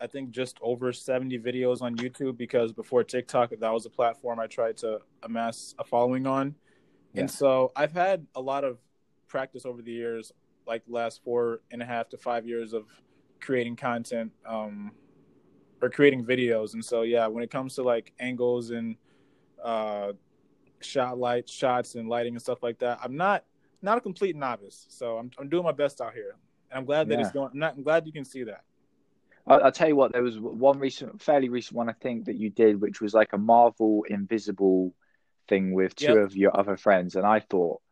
[0.00, 4.40] I think just over 70 videos on YouTube because before TikTok that was a platform
[4.40, 6.54] I tried to amass a following on.
[7.12, 7.20] Yeah.
[7.20, 8.78] And so I've had a lot of
[9.28, 10.32] practice over the years,
[10.66, 12.86] like the last four and a half to five years of
[13.40, 14.92] creating content um
[15.82, 16.72] or creating videos.
[16.72, 18.96] And so yeah, when it comes to like angles and
[19.62, 20.12] uh
[20.80, 23.44] shot light shots and lighting and stuff like that, I'm not
[23.82, 24.86] not a complete novice.
[24.88, 26.36] So I'm I'm doing my best out here.
[26.70, 28.62] And I'm glad that it's going I'm not I'm glad you can see that.
[29.46, 30.12] I'll, I'll tell you what.
[30.12, 33.34] There was one recent, fairly recent one I think that you did, which was like
[33.34, 34.94] a Marvel Invisible
[35.48, 36.16] thing with two Yep.
[36.16, 37.82] of your other friends, and I thought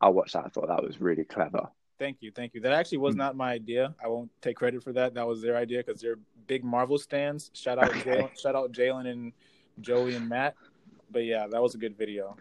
[0.00, 0.44] I watched that.
[0.44, 1.68] I thought that was really clever.
[2.00, 2.60] Thank you, thank you.
[2.60, 3.18] That actually was Hmm.
[3.18, 3.94] not my idea.
[4.02, 5.14] I won't take credit for that.
[5.14, 7.50] That was their idea because they're big Marvel stands.
[7.54, 8.10] Shout out, Okay.
[8.10, 9.32] Jalen, shout out Jalen and
[9.80, 10.54] Joey and Matt.
[11.10, 12.36] But yeah, that was a good video.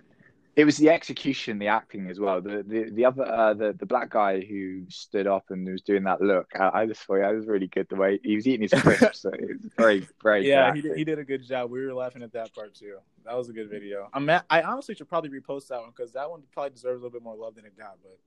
[0.56, 2.42] It was the execution, the acting as well.
[2.42, 6.04] The the the other uh, the the black guy who stood up and was doing
[6.06, 6.48] that look.
[6.60, 7.88] I, I just thought that was really good.
[7.90, 10.50] The way he was eating his crisps, so it was very very.
[10.50, 11.70] yeah, he did, he did a good job.
[11.70, 12.98] We were laughing at that part too.
[13.24, 14.10] That was a good video.
[14.14, 17.06] I'm at, I honestly should probably repost that one because that one probably deserves a
[17.06, 17.98] little bit more love than it got.
[18.02, 18.18] But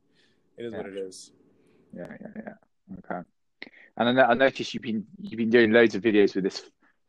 [0.56, 1.32] it is what it is.
[1.92, 2.98] Yeah, yeah, yeah.
[2.98, 3.28] Okay.
[3.96, 6.62] And I, I noticed you've been you've been doing loads of videos with this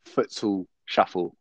[0.04, 1.36] futsal shuffle.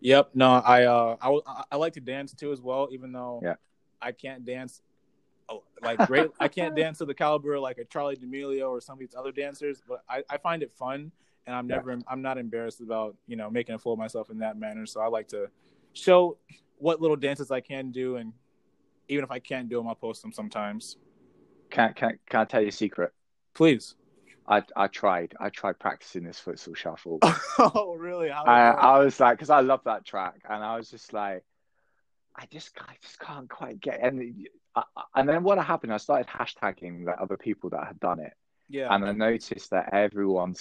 [0.00, 0.30] Yep.
[0.34, 3.54] No, I uh I, I- like to dance too as well, even though Yeah.
[4.00, 4.82] I can't dance
[5.48, 6.30] oh, like great.
[6.40, 9.32] I can't dance to the caliber like a Charli D'Amelio or some of these other
[9.32, 11.10] dancers, but I, I find it fun,
[11.46, 11.76] and I'm Yeah.
[11.76, 14.86] never I'm not embarrassed about you know making a fool of myself in that manner.
[14.86, 15.48] So I like to
[15.92, 16.38] show
[16.78, 18.32] what little dances I can do, and
[19.08, 20.96] even if I can't do them, I'll post them sometimes.
[21.70, 23.12] Can't can't can I tell you a secret?
[23.54, 23.94] Please.
[24.46, 25.34] I I tried.
[25.40, 27.18] I tried practicing this futsal shuffle.
[27.58, 28.30] oh really?
[28.30, 31.44] I, I was like, because I love that track, and I was just like,
[32.36, 34.00] I just I just can't quite get.
[34.02, 34.82] And I,
[35.14, 35.92] and then what happened?
[35.92, 38.32] I started hashtagging like other people that had done it,
[38.68, 38.94] yeah.
[38.94, 40.54] and I noticed that everyone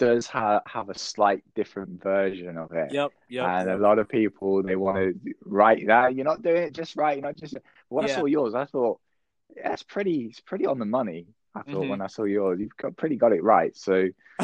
[0.00, 2.90] does ha- have a slight different version of it.
[2.90, 3.12] Yep.
[3.28, 3.46] Yep.
[3.46, 3.78] and yep.
[3.78, 7.18] a lot of people they want to write that you're not doing it just right.
[7.18, 7.56] You're not just.
[7.90, 8.16] When I Yeah.
[8.16, 8.98] saw yours, I thought
[9.56, 10.26] yeah, it's pretty.
[10.26, 11.26] It's pretty on the money.
[11.54, 11.88] I thought Mhm.
[11.88, 13.76] when I saw yours, you've got pretty got it right.
[13.76, 14.08] So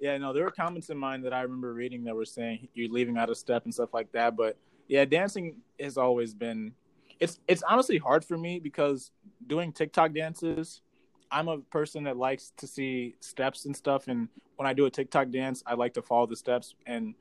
[0.00, 2.90] yeah, no, there were comments in mine that I remember reading that were saying you're
[2.90, 4.36] leaving out a step and stuff like that.
[4.36, 4.56] But
[4.86, 6.72] yeah, dancing has always been
[7.20, 9.10] it's it's honestly hard for me because
[9.46, 10.82] doing TikTok dances,
[11.30, 14.90] I'm a person that likes to see steps and stuff and when I do a
[14.90, 17.14] TikTok dance, I like to follow the steps and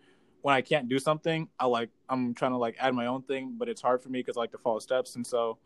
[0.43, 3.55] when I can't do something, I like I'm trying to like add my own thing,
[3.57, 5.57] but it's hard for me because I like to follow steps and so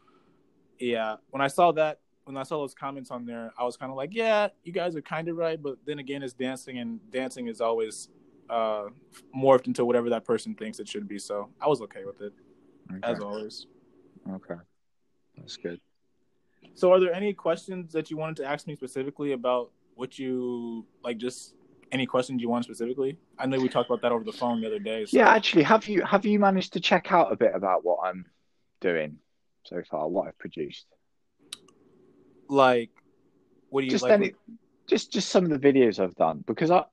[0.79, 3.91] yeah, when I saw that when I saw those comments on there, I was kind
[3.91, 6.99] of like, yeah, you guys are kind of right, but then again, it's dancing, and
[7.11, 8.09] dancing is always
[8.49, 8.85] uh,
[9.35, 11.17] morphed into whatever that person thinks it should be.
[11.17, 12.33] So I was okay with it,
[13.03, 13.67] as always.
[14.29, 14.61] okay,
[15.37, 15.79] that's good.
[16.73, 20.85] So, are there any questions that you wanted to ask me specifically about what you
[21.03, 21.55] like, just
[21.91, 23.17] any questions you want specifically?
[23.37, 25.05] I know we talked about that over the phone the other day.
[25.05, 25.17] So.
[25.17, 28.25] Yeah, actually, have you have you managed to check out a bit about what I'm
[28.79, 29.17] doing
[29.65, 30.07] so far?
[30.07, 30.85] What I've produced?
[32.51, 32.89] Like,
[33.69, 34.11] what do you just like?
[34.11, 34.33] Any,
[34.85, 36.83] just just some of the videos I've done because I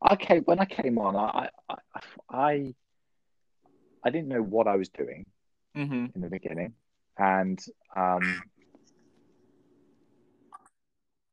[0.00, 1.76] I came when I came on I I
[2.30, 2.74] I,
[4.02, 5.26] I didn't know what I was doing
[5.76, 6.06] mm-hmm.
[6.14, 6.72] in the beginning,
[7.18, 7.62] and
[7.94, 8.42] um,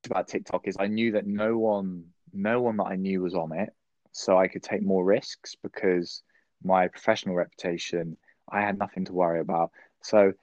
[0.06, 2.04] about TikTok is I knew that no one
[2.34, 3.70] no one that I knew was on it,
[4.12, 6.24] so I could take more risks because
[6.62, 8.18] my professional reputation
[8.52, 9.72] I had nothing to worry about.
[10.04, 10.34] So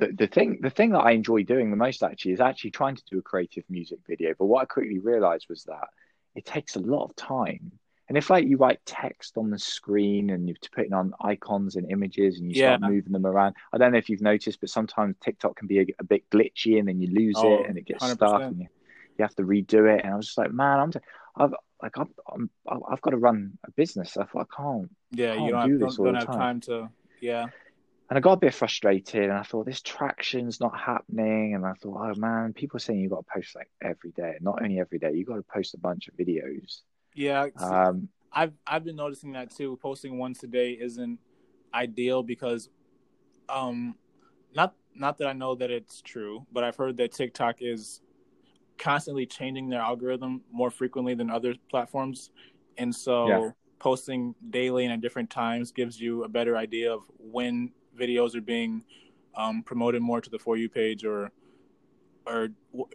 [0.00, 2.96] the, the thing the thing that I enjoy doing the most actually is actually trying
[2.96, 4.34] to do a creative music video.
[4.38, 5.88] But what I quickly realized was that
[6.34, 7.72] it takes a lot of time.
[8.08, 11.88] And if like you write text on the screen and you're putting on icons and
[11.92, 12.88] images and you start yeah.
[12.88, 15.86] moving them around, I don't know if you've noticed, but sometimes TikTok can be a,
[16.00, 18.14] a bit glitchy and then you lose oh, it and it gets 100%.
[18.16, 18.66] stuck and you,
[19.16, 20.04] you have to redo it.
[20.04, 20.92] And I was just like, man, I'm,
[21.36, 22.50] I've like I'm, I'm
[22.90, 24.16] I've got to run a business.
[24.16, 24.90] I thought I can't.
[25.12, 26.38] Yeah, I can't you don't, do have, don't, don't have time.
[26.38, 26.90] time to.
[27.20, 27.46] Yeah
[28.10, 31.54] and I got a bit frustrated and I thought this traction's not happening.
[31.54, 34.34] And I thought oh man people are saying you've got to post like every day.
[34.40, 36.80] Not only every day you've got to post a bunch of videos.
[37.14, 39.78] Yeah um, I've I've been noticing that too.
[39.80, 41.18] Posting once a day isn't
[41.72, 42.68] ideal because
[43.48, 43.94] um
[44.54, 48.00] not not that I know that it's true but I've heard that TikTok is
[48.76, 52.30] constantly changing their algorithm more frequently than other platforms.
[52.76, 53.50] And so yeah.
[53.78, 57.70] posting daily and at different times gives you a better idea of when
[58.00, 58.84] videos are being
[59.36, 61.30] um, promoted more to the for you page or
[62.26, 62.48] or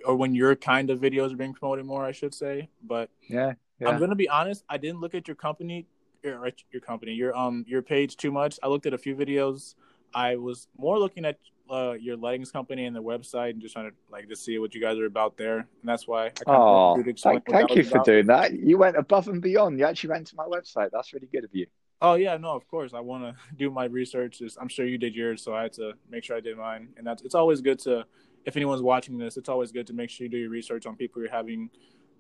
[0.05, 2.69] or when your kind of videos are being promoted more, I should say.
[2.83, 3.89] But yeah, yeah.
[3.89, 4.63] I'm gonna be honest.
[4.69, 5.87] I didn't look at your company,
[6.23, 8.59] your, your company, your um your page too much.
[8.63, 9.75] I looked at a few videos.
[10.13, 11.37] I was more looking at
[11.69, 14.73] uh, your leggings company and the website and just trying to like to see what
[14.73, 15.57] you guys are about there.
[15.57, 16.27] And that's why.
[16.27, 18.05] I oh, thank, thank you for about.
[18.05, 18.53] doing that.
[18.53, 19.79] You went above and beyond.
[19.79, 20.89] You actually went to my website.
[20.93, 21.67] That's really good of you.
[22.01, 22.93] Oh yeah, no, of course.
[22.93, 24.41] I want to do my research.
[24.59, 26.89] I'm sure you did yours, so I had to make sure I did mine.
[26.97, 28.05] And that's it's always good to,
[28.45, 30.95] if anyone's watching this, it's always good to make sure you do your research on
[30.95, 31.69] people you're having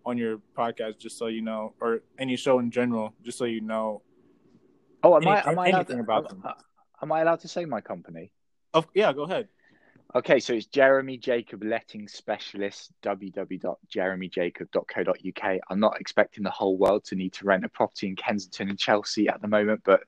[0.05, 3.61] on your podcast, just so you know, or any show in general, just so you
[3.61, 4.01] know.
[5.03, 6.41] Oh, am any, I am I allowed to, about them?
[6.43, 6.53] Uh,
[7.01, 8.31] am I allowed to say my company?
[8.73, 9.47] Oh yeah, go ahead.
[10.15, 15.59] Okay, so it's Jeremy Jacob Letting Specialist, www.jeremyjacob.co.uk.
[15.69, 18.79] I'm not expecting the whole world to need to rent a property in Kensington and
[18.79, 20.03] Chelsea at the moment, but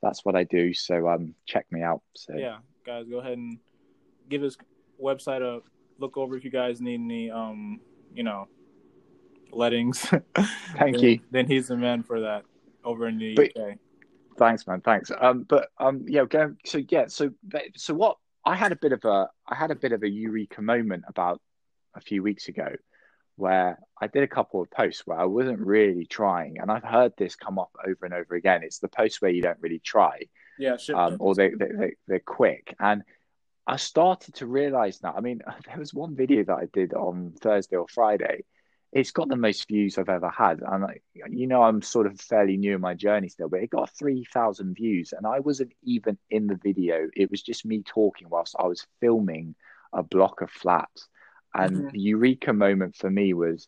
[0.00, 0.72] that's what I do.
[0.72, 2.02] So um, check me out.
[2.14, 3.58] So yeah, guys, go ahead and
[4.28, 4.56] give his
[5.02, 5.60] website a
[5.98, 7.80] look over if you guys need any, um,
[8.14, 8.46] you know,
[9.50, 10.02] lettings.
[10.76, 11.18] Thank then, you.
[11.32, 12.44] Then he's the man for that
[12.84, 13.76] over in the but, UK.
[14.38, 14.82] Thanks, man.
[14.82, 15.10] Thanks.
[15.20, 16.54] Um, but um, yeah, go.
[16.64, 17.30] So yeah, so
[17.74, 20.62] so what I had a bit of a I had a bit of a eureka
[20.62, 21.40] moment about
[21.94, 22.74] a few weeks ago
[23.36, 27.12] where I did a couple of posts where I wasn't really trying, and I've heard
[27.16, 28.62] this come up over and over again.
[28.62, 30.20] It's the posts where you don't really try,
[30.58, 32.74] yeah, um, or they, they, they they're quick.
[32.78, 33.02] And
[33.66, 35.14] I started to realize that.
[35.16, 38.44] I mean, there was one video that I did on Thursday or Friday
[38.92, 40.60] it's got the most views I've ever had.
[40.60, 41.00] And I,
[41.30, 44.74] you know, I'm sort of fairly new in my journey still, but it got 3,000
[44.74, 47.08] views and I wasn't even in the video.
[47.16, 49.54] It was just me talking whilst I was filming
[49.94, 51.08] a block of flats.
[51.54, 51.88] And mm-hmm.
[51.88, 53.66] the eureka moment for me was,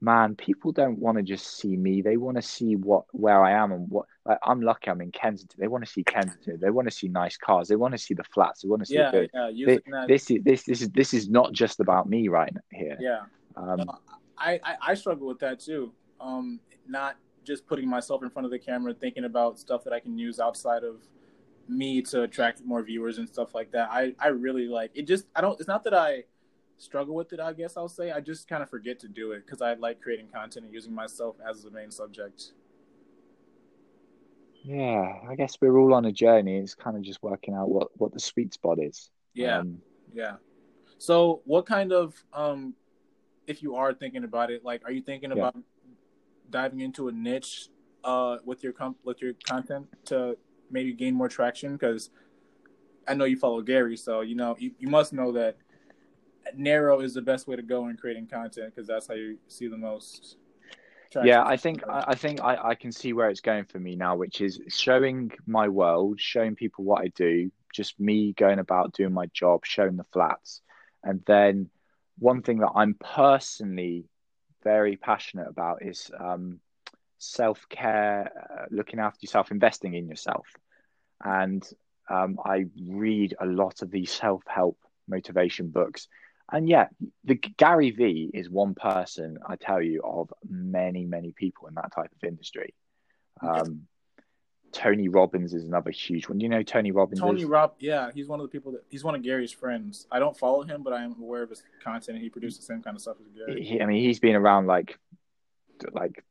[0.00, 2.00] man, people don't want to just see me.
[2.00, 5.10] They want to see what where I am and what like, I'm lucky I'm in
[5.10, 5.58] Kensington.
[5.60, 6.58] They want to see Kensington.
[6.60, 7.68] They want to see nice cars.
[7.68, 8.62] They want to see the flats.
[8.62, 11.28] They want to see yeah, the, yeah, they, this is this this is this is
[11.28, 12.96] not just about me right here.
[13.00, 13.20] Yeah.
[13.56, 13.98] Um, no,
[14.42, 15.92] I, I, I struggle with that too.
[16.20, 20.00] Um, not just putting myself in front of the camera, thinking about stuff that I
[20.00, 20.96] can use outside of
[21.68, 23.88] me to attract more viewers and stuff like that.
[23.90, 25.06] I, I really like it.
[25.06, 25.58] Just I don't.
[25.58, 26.24] It's not that I
[26.78, 27.40] struggle with it.
[27.40, 30.00] I guess I'll say I just kind of forget to do it because I like
[30.00, 32.52] creating content and using myself as the main subject.
[34.64, 36.58] Yeah, I guess we're all on a journey.
[36.58, 39.10] It's kind of just working out what what the sweet spot is.
[39.34, 39.78] Yeah, um,
[40.12, 40.36] yeah.
[40.98, 42.74] So, what kind of um,
[43.46, 45.36] if you are thinking about it, like, are you thinking yeah.
[45.36, 45.56] about
[46.50, 47.68] diving into a niche
[48.04, 50.36] uh, with your comp- with your content to
[50.70, 51.72] maybe gain more traction?
[51.72, 52.10] Because
[53.06, 55.56] I know you follow Gary, so you know you, you must know that
[56.56, 59.68] narrow is the best way to go in creating content because that's how you see
[59.68, 60.36] the most.
[61.22, 64.16] Yeah, I think I think I, I can see where it's going for me now,
[64.16, 69.12] which is showing my world, showing people what I do, just me going about doing
[69.12, 70.62] my job, showing the flats,
[71.04, 71.68] and then
[72.22, 74.04] one thing that I'm personally
[74.62, 76.60] very passionate about is um,
[77.18, 80.46] self care, uh, looking after yourself, investing in yourself.
[81.24, 81.68] And
[82.08, 86.08] um, I read a lot of these self help motivation books.
[86.50, 86.88] and yeah,
[87.24, 91.92] the Gary Vee is one person I tell you of many many people in that
[91.92, 92.74] type of industry.
[93.40, 93.88] Um,
[94.72, 96.40] Tony Robbins is another huge one.
[96.40, 97.20] You know Tony Robbins.
[97.20, 97.44] Tony?
[97.44, 100.06] Rob, yeah, he's one of the people that he's one of Gary's friends.
[100.10, 102.16] I don't follow him, but I am aware of his content.
[102.16, 103.62] and He produces the same kind of stuff as Gary.
[103.62, 104.98] He, I mean, he's been around like
[105.92, 106.24] like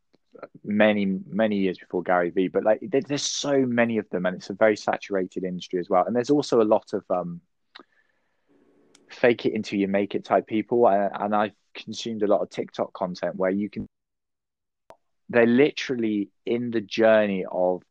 [0.64, 2.48] many many years before Gary Vee.
[2.48, 5.90] But like, there, there's so many of them, and it's a very saturated industry as
[5.90, 6.04] well.
[6.06, 7.42] And there's also a lot of um,
[9.10, 10.88] fake it until you make it type people.
[10.88, 13.86] And, and I've consumed a lot of TikTok content where you can.
[15.30, 17.84] They're literally in the journey of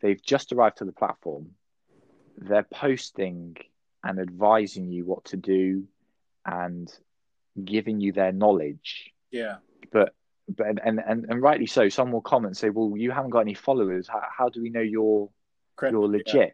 [0.00, 1.50] they've just arrived to the platform.
[2.36, 3.56] They're posting
[4.04, 5.84] and advising you what to do
[6.46, 6.92] and
[7.62, 9.12] giving you their knowledge.
[9.30, 9.56] Yeah.
[9.92, 10.14] But
[10.48, 13.40] but and and, and rightly so, some will comment and say, Well, you haven't got
[13.40, 14.08] any followers.
[14.08, 15.28] How, how do we know you're
[15.82, 16.34] you're legit?
[16.34, 16.46] yeah.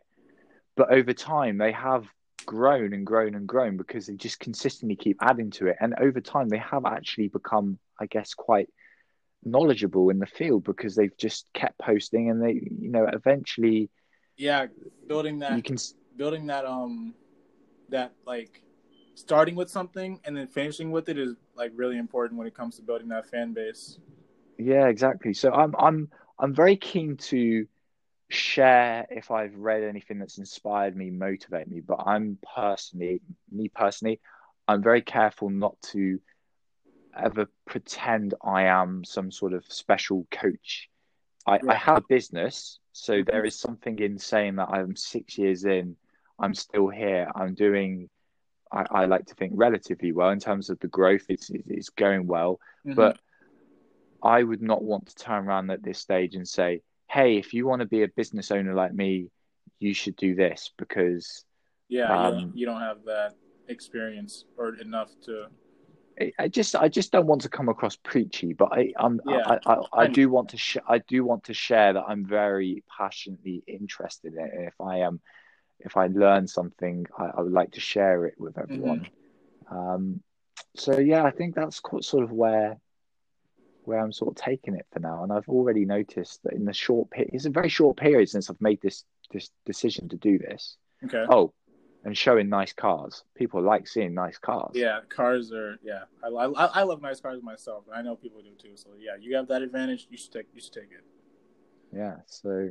[0.76, 2.06] But over time they have
[2.44, 5.76] grown and grown and grown because they just consistently keep adding to it.
[5.80, 8.68] And over time they have actually become, I guess, quite
[9.44, 13.90] knowledgeable in the field because they've just kept posting and they you know eventually
[14.36, 14.66] Yeah,
[15.06, 15.76] building that you can
[16.16, 17.14] building that um
[17.90, 18.62] that like
[19.14, 22.76] starting with something and then finishing with it is like really important when it comes
[22.76, 23.98] to building that fan base.
[24.58, 25.34] Yeah, exactly.
[25.34, 27.66] So I'm I'm I'm very keen to
[28.30, 31.80] share if I've read anything that's inspired me, motivate me.
[31.80, 34.20] But I'm personally, me personally,
[34.68, 36.20] I'm very careful not to
[37.16, 40.88] ever pretend I am some sort of special coach.
[41.46, 43.26] I, I have a business, so Mhm.
[43.26, 45.96] there is something in saying that I'm six years in,
[46.38, 48.08] I'm still here, I'm doing.
[48.72, 51.26] I, I like to think relatively well in terms of the growth.
[51.28, 52.96] It's it's going well, Mhm.
[52.96, 53.18] but
[54.22, 57.66] I would not want to turn around at this stage and say, "Hey, if you
[57.66, 59.30] want to be a business owner like me,
[59.78, 61.44] you should do this," because
[61.88, 63.34] yeah, you, um, don't, you don't have that
[63.68, 65.46] experience or enough to.
[66.38, 68.52] I- just I just don't want to come across preachy.
[68.52, 71.54] But I I'm, Yeah, I, I, I do want to sh- I do want to
[71.54, 74.52] share that I'm very passionately interested in it.
[74.54, 75.20] And if I am
[75.80, 79.06] if I learn something, I, I would like to share it with everyone.
[79.70, 80.22] Um,
[80.76, 82.78] so yeah, I think that's sort of where
[83.84, 85.22] where I'm sort of taking it for now.
[85.24, 88.48] And I've already noticed that in the short period, it's a very short period since
[88.48, 90.76] I've made this this decision to do this.
[91.04, 91.24] Okay.
[91.28, 91.52] Oh,
[92.04, 93.24] and showing nice cars.
[93.34, 94.72] People like seeing nice cars.
[94.74, 96.04] Yeah, cars are yeah.
[96.22, 97.84] I, I I love nice cars myself.
[97.92, 98.76] I know people do too.
[98.76, 100.06] So yeah, you have that advantage.
[100.10, 101.04] You should take you should take it.
[101.92, 102.16] Yeah.
[102.26, 102.70] So,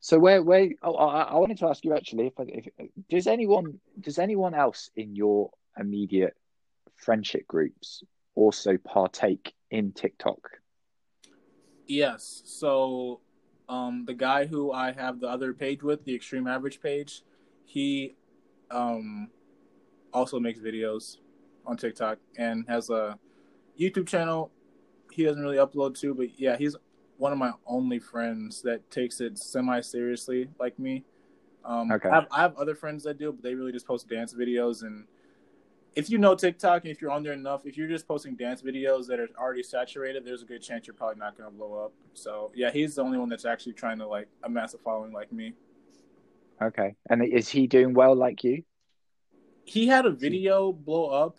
[0.00, 3.80] so where where oh, I, I wanted to ask you actually if, if does anyone
[4.00, 6.36] does anyone else in your immediate
[6.96, 8.02] friendship groups
[8.34, 10.60] also partake in TikTok?
[11.86, 12.42] Yes.
[12.44, 13.20] So,
[13.68, 17.22] um, the guy who I have the other page with, the Extreme Average page,
[17.64, 18.16] he,
[18.70, 19.30] um,
[20.12, 21.18] also makes videos
[21.66, 23.18] on TikTok and has a
[23.78, 24.50] YouTube channel.
[25.10, 26.76] He doesn't really upload to, but yeah, he's
[27.18, 31.04] one of my only friends that takes it semi seriously, like me.
[31.64, 32.08] Um, Okay.
[32.08, 34.82] I, have, I have other friends that do, but they really just post dance videos.
[34.82, 35.06] And
[35.94, 38.62] if you know TikTok and if you're on there enough, if you're just posting dance
[38.62, 41.84] videos that are already saturated, there's a good chance you're probably not going to blow
[41.84, 41.92] up.
[42.14, 45.32] So yeah, he's the only one that's actually trying to like amass a following like
[45.32, 45.54] me.
[46.60, 46.94] Okay.
[47.10, 48.62] And is he doing well like you?
[49.64, 51.38] He had a video blow up,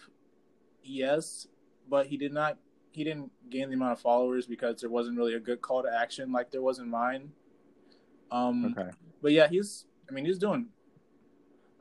[0.83, 1.47] yes,
[1.89, 2.57] but he did not.
[2.91, 5.89] He didn't gain the amount of followers because there wasn't really a good call to
[5.93, 7.31] action like there was in mine.
[8.31, 8.89] Um, Okay.
[9.21, 9.85] But yeah, he's.
[10.09, 10.67] I mean, he's doing.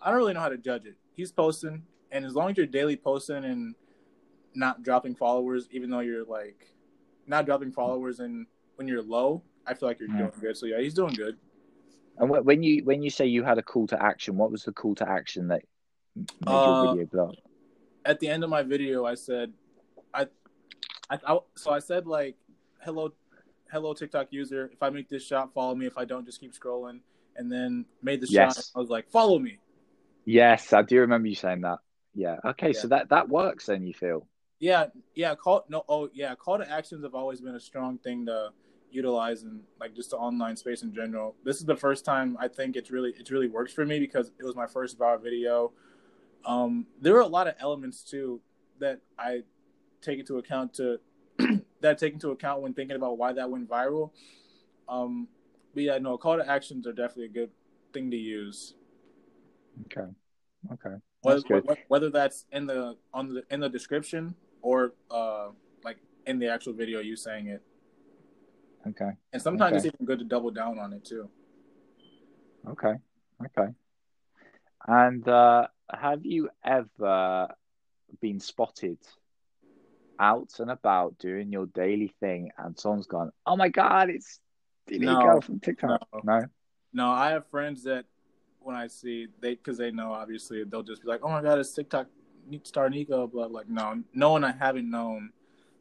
[0.01, 0.97] I don't really know how to judge it.
[1.15, 1.83] He's posting,
[2.13, 3.75] and as long as you're daily posting and
[4.55, 6.69] not dropping followers, even though you're like
[7.27, 10.19] not dropping followers and when you're low, I feel like you're Yeah.
[10.19, 10.57] doing good.
[10.57, 11.37] So yeah, he's doing good.
[12.19, 14.73] And when you when you say you had a call to action, what was the
[14.73, 15.63] call to action that
[16.17, 17.33] made Uh, your video blow?
[18.05, 19.53] At the end of my video, I said,
[20.15, 20.29] I,
[21.11, 22.37] I, I so I said like,
[22.83, 23.13] hello,
[23.71, 24.71] hello TikTok user.
[24.73, 25.87] If I make this shot, follow me.
[25.87, 27.01] If I don't, just keep scrolling.
[27.37, 28.57] And then made the Yes.
[28.57, 28.65] shot.
[28.75, 29.59] I was like, follow me.
[30.25, 31.79] Yes, I do remember you saying that.
[32.15, 32.37] Yeah.
[32.45, 32.81] Okay, Yeah.
[32.81, 33.87] so that that works then.
[33.87, 34.27] You feel
[34.59, 35.35] Yeah, yeah.
[35.35, 35.85] Call no.
[35.87, 36.35] Oh, yeah.
[36.35, 38.53] Call to actions have always been a strong thing to
[38.91, 41.35] utilize in like just the online space in general.
[41.45, 44.31] This is the first time I think it's really it's really works for me because
[44.39, 45.73] it was my first viral video.
[46.45, 48.41] Um, there are a lot of elements too
[48.79, 49.43] that I
[50.01, 50.99] take into account to
[51.39, 54.11] that I take into account when thinking about why that went viral.
[54.89, 55.29] Um,
[55.75, 57.51] but yeah, no, call to actions are definitely a good
[57.93, 58.75] thing to use.
[59.87, 60.11] okay.
[60.73, 60.97] Okay.
[61.23, 61.65] whether, good.
[61.89, 65.49] whether that's in the on the in the description or uh
[65.85, 67.63] like in the actual video you saying it
[68.89, 69.11] Okay.
[69.33, 69.89] and sometimes Okay.
[69.89, 71.29] it's even good to double down on it too
[72.69, 72.95] Okay.
[73.45, 73.73] Okay.
[74.87, 77.49] And uh, have you ever
[78.21, 78.99] been spotted
[80.19, 84.41] out and about doing your daily thing, and someone's gone, "Oh my god, it's
[84.91, 86.07] Niko No, from TikTok"?
[86.13, 86.21] no.
[86.23, 86.47] No.
[86.93, 88.07] No, I have friends that
[88.61, 91.59] when I see they because they know obviously they'll just be like, "Oh my god,
[91.59, 92.09] it's TikTok
[92.63, 95.31] star Niko." Blah like no, no one I haven't known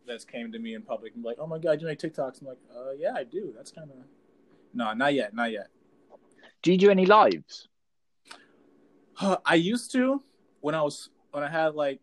[0.07, 2.41] that's came to me in public and be like, "Oh my god, you make TikToks?"
[2.41, 3.97] I'm like, "Uh, yeah, I do." That's kind of
[4.73, 5.67] no, not yet, not yet.
[6.61, 7.67] Do you do any lives?
[9.45, 10.21] I used to
[10.61, 12.01] when I was when I had like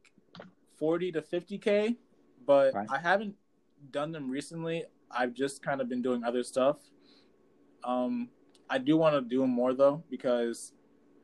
[0.78, 1.96] forty to fifty k,
[2.46, 2.86] but Right.
[2.90, 3.34] I haven't
[3.90, 4.84] done them recently.
[5.10, 6.78] I've just kind of been doing other stuff.
[7.84, 8.30] Um,
[8.70, 10.72] I do want to do them more though because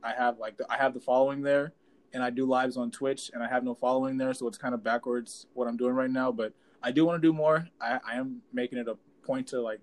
[0.02, 1.72] I have like the, I have the following there,
[2.12, 4.74] and I do lives on Twitch, and I have no following there, so it's kind
[4.74, 6.30] of backwards what I'm doing right now.
[6.30, 6.52] But
[6.82, 7.66] I do want to do more.
[7.80, 9.80] I, I am making it a point to like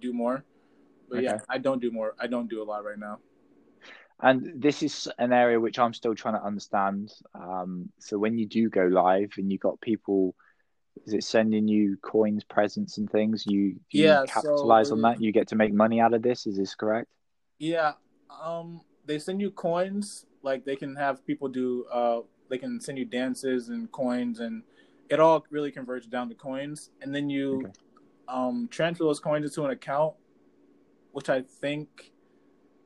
[0.00, 0.44] do more.
[1.08, 2.14] But yeah, I don't do more.
[2.18, 3.18] I don't do a lot right now.
[4.20, 7.12] And this is an area which I'm still trying to understand.
[7.34, 10.34] Um, so when you do go live and you got people,
[11.06, 13.44] is it sending you coins, presents, and things?
[13.46, 15.20] You you Yeah, capitalize so- on that.
[15.22, 16.46] You get to make money out of this.
[16.46, 17.08] Is this correct?
[17.58, 17.92] Yeah,
[18.42, 20.26] um, they send you coins.
[20.42, 21.86] Like they can have people do.
[21.92, 22.20] Uh,
[22.50, 24.62] they can send you dances and coins, and
[25.08, 26.90] it all really converges down to coins.
[27.02, 27.72] And then you, Okay.
[28.28, 30.14] um, transfer those coins into an account,
[31.12, 32.12] which I think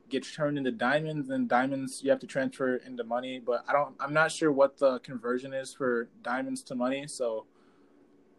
[0.09, 1.31] gets turned into diamonds.
[1.31, 3.95] And diamonds you have to transfer into money, but I don't.
[3.99, 7.07] I'm not sure what the conversion is for diamonds to money.
[7.09, 7.47] So,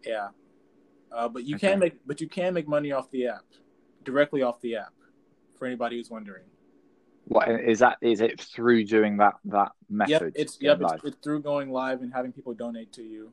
[0.05, 0.29] yeah.
[1.11, 1.69] Uh, but you Okay.
[1.71, 3.45] can make, but you can make money off the app,
[4.03, 4.93] directly off the app.
[5.55, 6.43] For anybody who's wondering.
[7.25, 7.97] What is that?
[8.01, 10.11] Is it through doing that that method?
[10.11, 13.31] Yep, it's yep, it's, it's through going live and having people donate to you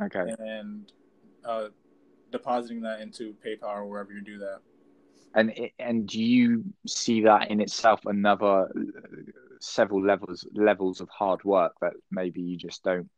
[0.00, 0.34] okay.
[0.38, 0.92] and
[1.44, 1.68] uh,
[2.32, 4.60] depositing that into PayPal or wherever you do that.
[5.34, 8.68] And and do you see that in itself another uh,
[9.60, 13.10] several levels levels of hard work that maybe you just don't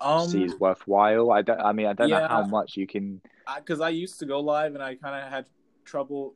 [0.00, 1.30] Um, see as worthwhile?
[1.32, 1.60] I don't.
[1.60, 3.20] I mean, I don't know how much you can.
[3.56, 5.46] because I, used to go live and I kind of had
[5.84, 6.34] trouble,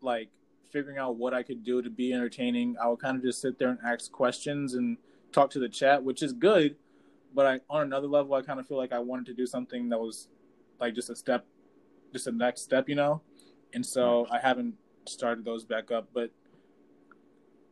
[0.00, 0.28] like
[0.72, 2.76] figuring out what I could do to be entertaining.
[2.82, 4.96] I would kind of just sit there and ask questions and
[5.32, 6.76] talk to the chat, which is good.
[7.34, 9.88] But I, on another level, I kind of feel like I wanted to do something
[9.90, 10.28] that was
[10.80, 11.46] like just a step,
[12.12, 13.22] just a next step, you know.
[13.72, 14.74] And so I haven't
[15.06, 16.30] started those back up, but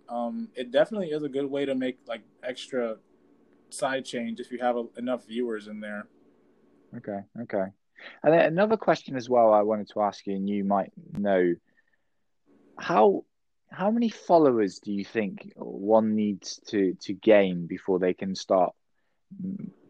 [0.08, 2.96] um, it definitely is a good way to make like extra
[3.70, 6.06] side change if you have a, enough viewers in there.
[6.96, 7.20] Okay.
[7.42, 7.64] Okay.
[8.22, 9.52] And then another question as well.
[9.52, 11.54] I wanted to ask you, and you might know
[12.78, 13.24] how
[13.70, 18.72] how many followers do you think one needs to to gain before they can start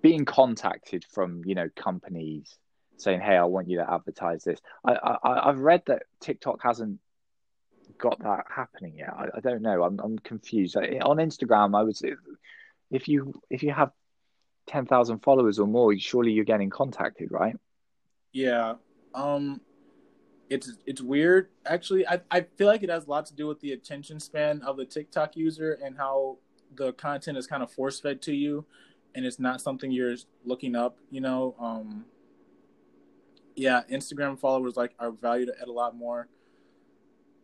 [0.03, 2.57] being contacted from you know companies
[2.97, 4.61] saying hey i want you to advertise this.
[4.85, 6.99] I, I i've read that tiktok hasn't
[7.99, 9.11] got that happening yet.
[9.11, 9.83] I, I don't know.
[9.83, 10.77] I'm, I'm confused.
[10.77, 12.13] On instagram i say
[12.91, 13.91] if you if you have
[14.69, 17.57] 10,000 followers or more surely you're getting contacted right?
[18.33, 18.75] Yeah.
[19.15, 19.61] Um
[20.51, 21.49] it's it's weird.
[21.67, 24.63] Actually, I I feel like it has a lot to do with the attention span
[24.63, 26.39] of the TikTok user and how
[26.75, 28.65] the content is kind of force fed to you
[29.19, 30.15] and it's not something you're
[30.45, 31.57] looking up, you know.
[31.61, 32.05] Um
[33.57, 36.29] yeah, Instagram followers like are valued at a lot more.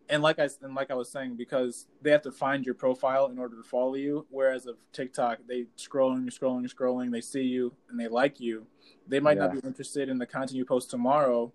[0.09, 3.27] And like I and like I was saying, because they have to find your profile
[3.27, 7.75] in order to follow you, whereas of TikTok, they scrolling, scrolling, scrolling, they see you
[7.91, 8.69] and they like you.
[9.09, 11.53] They might not be interested in the content you post tomorrow,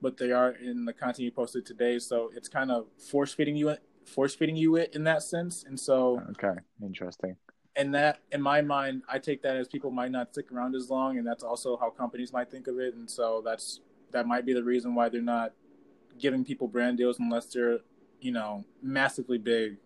[0.00, 2.00] but they are in the content you posted today.
[2.00, 5.62] So it's kind of force feeding you, force feeding you it in that sense.
[5.62, 7.36] And so, okay interesting
[7.76, 10.90] and that in my mind, I take that as people might not stick around as
[10.90, 12.94] long, and that's also how companies might think of it.
[12.94, 13.80] And so that's
[14.12, 15.52] that might be the reason why they're not
[16.18, 17.78] giving people brand deals unless they're,
[18.20, 19.76] you know, massively big.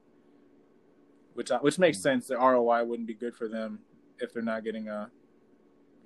[1.35, 2.03] Which uh, which makes mm.
[2.03, 2.27] sense.
[2.29, 3.81] The ROI wouldn't be good for them
[4.19, 5.11] if they're not getting a,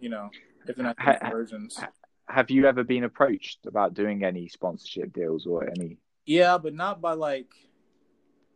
[0.01, 0.31] you know,
[0.67, 1.81] if they're not getting Ha- ha- conversions.
[2.29, 7.01] have you ever been approached about doing any sponsorship deals or any Yeah, but not
[7.01, 7.51] by like,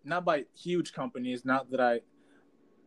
[0.04, 1.44] not by huge companies.
[1.44, 2.00] Not that I,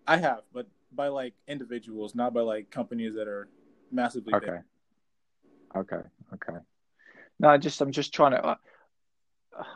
[0.07, 3.49] I have, but by like individuals, not by like companies that are
[3.91, 4.43] massively big.
[4.43, 4.59] okay.
[5.75, 6.01] Okay.
[6.33, 6.57] Okay.
[7.39, 8.55] No i just i'm just trying to uh,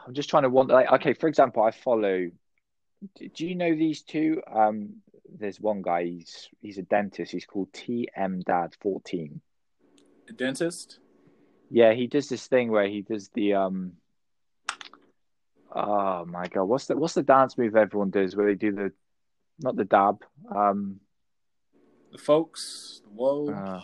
[0.08, 2.30] i'm just trying to want like okay for example i follow
[3.16, 4.42] do do you know these two?
[4.52, 5.02] Um
[5.38, 7.32] there's one guy he's he's a dentist.
[7.32, 9.42] He's called tm dad 14
[10.30, 11.00] A dentist.
[11.70, 13.94] yeah he does this thing where he does the um
[15.74, 18.92] oh my god what's the what's the dance move everyone does where they do the
[19.62, 21.00] not the dab um
[22.12, 23.02] The folks.
[23.06, 23.50] the Whoa.
[23.50, 23.82] uh,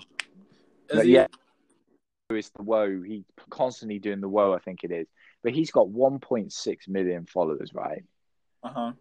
[0.89, 1.27] Is he- yeah,
[2.29, 3.01] it's the Whoa.
[3.01, 5.07] He constantly doing the Whoa, I think it is.
[5.43, 8.03] But he's got 1.6 million followers, right?
[8.63, 8.91] Uh huh.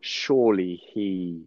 [0.00, 1.46] Surely he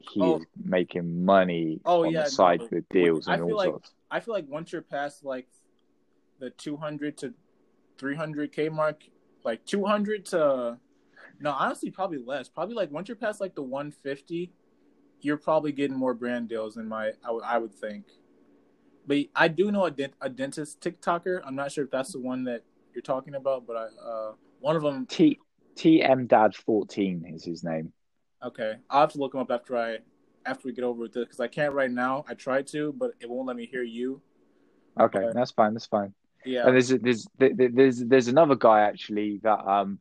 [0.00, 0.36] he Oh.
[0.38, 2.68] is making money Oh, on yeah, the side no.
[2.70, 3.94] with deals I and feel all like- sorts.
[4.10, 5.46] I feel like once you're past like
[6.38, 7.34] the 200 to
[7.98, 9.02] 300k mark,
[9.44, 10.78] like 200 to
[11.40, 12.48] no, honestly, probably less.
[12.48, 14.52] Probably like once you're past like the 150,
[15.20, 17.12] you're probably getting more brand deals than my
[17.44, 18.06] I would- think.
[19.06, 21.40] But I do know a, dent, a dentist TikToker.
[21.44, 22.62] I'm not sure if that's the one that
[22.92, 25.06] you're talking about, but I uh one of them.
[25.06, 25.38] T
[25.76, 27.92] TM Dad fourteen is his name.
[28.44, 29.98] Okay, I'll have to look him up after I
[30.44, 32.24] after we get over with this because I can't right now.
[32.28, 34.20] I tried to, but it won't let me hear you.
[35.00, 35.30] Okay, Okay.
[35.34, 35.72] that's fine.
[35.72, 36.12] That's fine.
[36.44, 36.66] Yeah.
[36.66, 40.00] And there's there's there's there's another guy actually that um.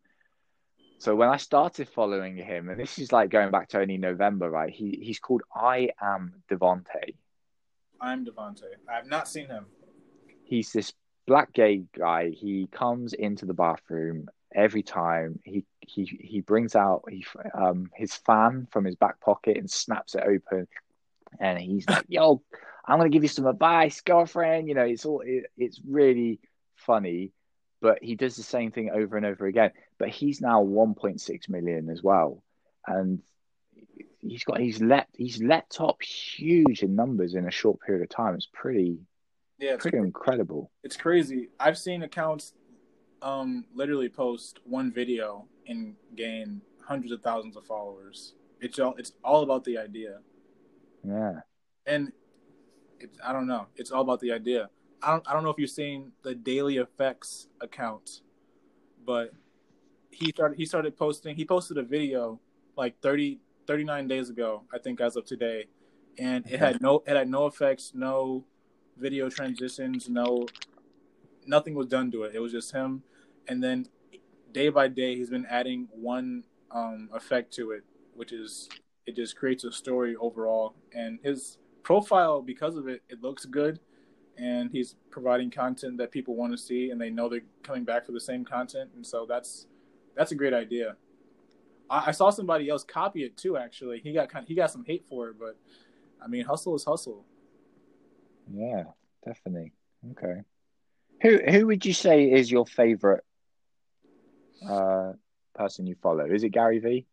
[0.99, 4.49] So when I started following him, and this is like going back to only November,
[4.49, 4.73] right?
[4.73, 7.15] He he's called I am Devonte.
[8.01, 8.63] I'm Devonte.
[8.89, 9.65] I have not seen him.
[10.43, 10.93] He's this
[11.27, 12.29] black gay guy.
[12.29, 15.39] He comes into the bathroom every time.
[15.43, 20.15] He he he brings out he um his fan from his back pocket and snaps
[20.15, 20.67] it open,
[21.39, 22.41] and he's like, "Yo,
[22.87, 26.39] I'm gonna give you some advice, girlfriend." You know, it's all it, it's really
[26.75, 27.33] funny,
[27.81, 29.71] but he does the same thing over and over again.
[29.99, 32.43] But he's now 1.6 million as well,
[32.85, 33.21] and
[34.19, 38.09] he's got he's let he's let top huge in numbers in a short period of
[38.09, 38.35] time.
[38.35, 38.99] It's pretty
[39.59, 40.71] Yeah, it's, pretty incredible.
[40.83, 41.49] it's crazy.
[41.59, 42.53] I've seen accounts
[43.23, 48.33] um literally post one video and gain hundreds of thousands of followers.
[48.61, 50.19] It's all it's all about the idea.
[51.03, 51.41] Yeah.
[51.85, 52.11] And
[52.99, 53.67] it's I don't know.
[53.75, 54.69] It's all about the idea.
[55.01, 58.21] I don't I don't know if you've seen the Daily Effects account,
[59.05, 59.31] but
[60.17, 62.39] he started he started posting he posted a video
[62.75, 65.65] like 30 39 days ago, I think as of today.
[66.17, 68.45] And it had no it had no effects, no
[68.97, 70.47] video transitions, no
[71.45, 72.33] nothing was done to it.
[72.33, 73.03] It was just him.
[73.47, 73.87] And then
[74.51, 77.83] day by day he's been adding one um effect to it,
[78.15, 78.69] which is
[79.05, 80.73] it just creates a story overall.
[80.93, 83.79] And his profile because of it it looks good.
[84.39, 88.05] And he's providing content that people want to see and they know they're coming back
[88.05, 88.91] for the same content.
[88.95, 89.65] And so that's
[90.17, 90.95] that's a great idea
[91.89, 94.71] i, I saw somebody else copy it too actually he got kind of, he got
[94.71, 95.55] some hate for it but
[96.21, 97.25] i mean hustle is hustle
[98.53, 98.83] Yeah,
[99.25, 99.73] definitely.
[100.11, 100.41] Okay.
[101.21, 103.23] Who who would you say is your favorite
[104.67, 105.13] uh
[105.53, 106.25] person you follow?
[106.25, 107.05] Is it Gary Vee?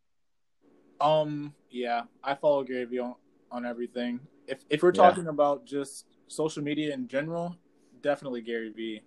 [1.01, 3.15] um yeah i follow gary vee on,
[3.51, 5.01] on everything if if we're Yeah.
[5.03, 7.57] talking about just social media in general
[8.01, 9.01] definitely gary vee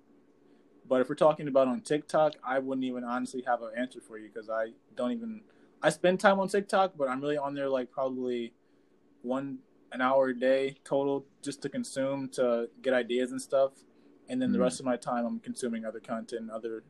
[0.89, 4.18] but if we're talking about on tiktok i wouldn't even honestly have an answer for
[4.18, 5.41] you because i don't even
[5.82, 8.53] i spend time on tiktok but i'm really on there like probably
[9.22, 9.59] one
[9.93, 13.72] an hour a day total just to consume to get ideas and stuff
[14.28, 14.62] and then the Mhm.
[14.62, 16.82] rest of my time i'm consuming other content other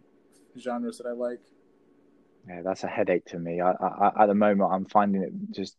[0.59, 1.41] genres that i like
[2.47, 3.61] Yeah, that's a headache to me.
[3.61, 5.77] I, I, at the moment, I'm finding it just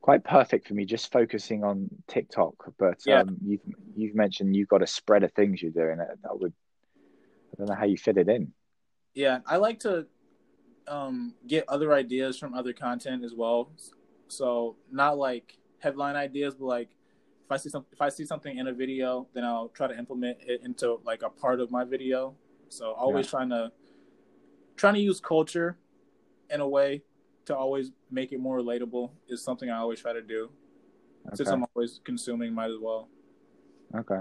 [0.00, 2.54] quite perfect for me, just focusing on TikTok.
[2.78, 3.22] But Yeah.
[3.22, 3.60] um, you've
[3.96, 5.98] you've mentioned you've got a spread of things you're doing.
[5.98, 6.52] That would
[7.58, 8.52] don't know how you fit it in.
[9.14, 10.06] Yeah, I like to
[10.86, 13.70] um, get other ideas from other content as well.
[14.28, 16.88] So not like headline ideas, but like
[17.44, 19.98] if I see some if I see something in a video, then I'll try to
[19.98, 22.34] implement it into like a part of my video.
[22.68, 23.72] So always trying to
[24.76, 25.78] trying to use culture
[26.50, 27.02] in a way
[27.46, 30.50] to always make it more relatable is something I always try to do.
[31.34, 33.08] Since I'm always consuming, might as well.
[33.94, 34.20] Okay.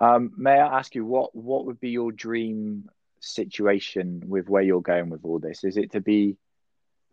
[0.00, 2.88] Um, may I ask you what what would be your dream
[3.20, 5.64] situation with where you're going with all this?
[5.64, 6.36] Is it to be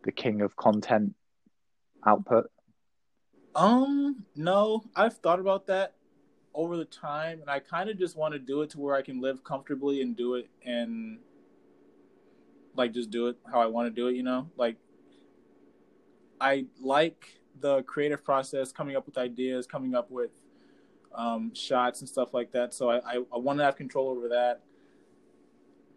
[0.04, 1.14] the king of content
[2.04, 2.50] output?
[3.54, 5.94] Um, no, I've thought about that
[6.54, 9.02] over the time, and I kind of just want to do it to where I
[9.02, 11.18] can live comfortably and do it and
[12.76, 14.16] like just do it how I want to do it.
[14.16, 14.76] You know, like
[16.40, 20.30] I like the creative process, coming up with ideas, coming up with
[21.14, 22.74] um, shots and stuff like that.
[22.74, 24.60] So I, I, I want to have control over that,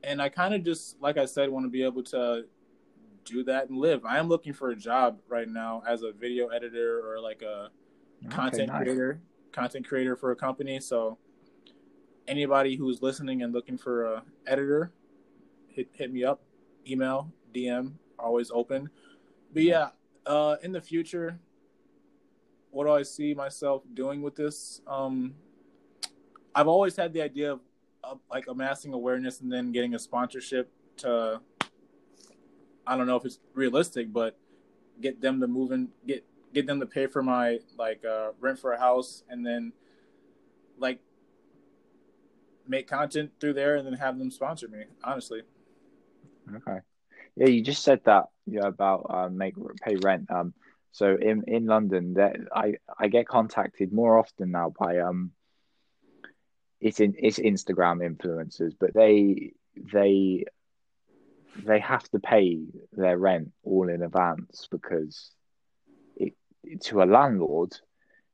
[0.03, 2.45] and I kind of just, like I said, want to be able to
[3.25, 4.05] do that and live.
[4.05, 7.69] I am looking for a job right now as a video editor or like a
[8.29, 8.83] content nice.
[8.83, 10.79] creator, content creator for a company.
[10.79, 11.17] So
[12.27, 14.91] anybody who's listening and looking for a editor,
[15.69, 16.41] hit hit me up,
[16.87, 18.89] email, DM, always open.
[19.53, 19.89] But yeah,
[20.25, 21.39] uh, in the future,
[22.73, 24.81] what do I see myself doing with this?
[24.87, 25.35] Um,
[26.55, 27.53] I've always had the idea
[28.03, 31.39] of, like amassing awareness and then getting a sponsorship to.
[32.85, 34.37] I don't know if it's realistic, but
[34.99, 38.59] get them to move in, get get them to pay for my like uh, rent
[38.59, 39.71] for a house, and then
[40.77, 40.99] like
[42.67, 44.83] make content through there, and then have them sponsor me.
[45.01, 45.43] Honestly,
[46.55, 46.79] Okay.
[47.35, 50.29] Yeah, you just said that yeah about uh, make pay rent.
[50.29, 50.53] Um,
[50.93, 55.31] So in in London, that I I get contacted more often now by um.
[56.79, 60.45] It's in it's Instagram influencers, but they they
[61.55, 65.31] they have to pay their rent all in advance because
[66.15, 66.33] it
[66.81, 67.73] to a landlord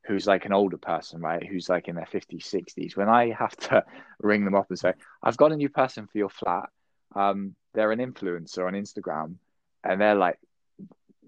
[0.06, 1.46] who's like an older person, right?
[1.46, 2.96] Who's like in their 50s, 60s.
[2.96, 3.84] When I have to
[4.20, 6.68] ring them up and say, I've got a new person for your flat,
[7.14, 9.36] um, they're an influencer on Instagram,
[9.84, 10.38] and they're like,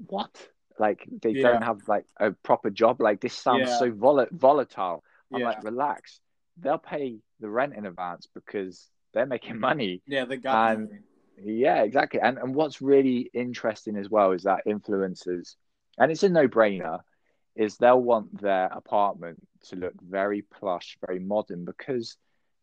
[0.07, 0.31] what?
[0.79, 1.53] Like they Yeah.
[1.53, 3.01] don't have like a proper job.
[3.01, 3.79] Like this sounds Yeah.
[3.79, 5.05] so vol- volatile.
[5.33, 5.47] I'm Yeah.
[5.49, 6.21] like, relax.
[6.59, 10.03] They'll pay the rent in advance because they're making money.
[10.07, 11.03] Yeah, they got And-.
[11.37, 12.21] Yeah, exactly.
[12.21, 15.57] And and what's really interesting as well is that influencers,
[15.99, 17.01] and it's a no brainer,
[17.57, 22.17] is they'll want their apartment to look very plush, very modern because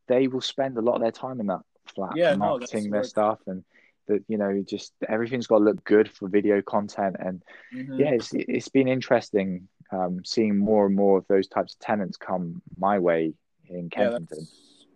[0.08, 3.04] they will spend a lot of their time in that flat Yeah, no, marketing their
[3.04, 3.64] stuff and
[4.10, 7.42] that you know just everything's got to look good for video content and
[7.74, 8.00] Mhm.
[8.00, 12.18] yeah it's it's been interesting um, seeing more and more of those types of tenants
[12.18, 13.34] come my way
[13.70, 14.48] in Yeah, Kensington.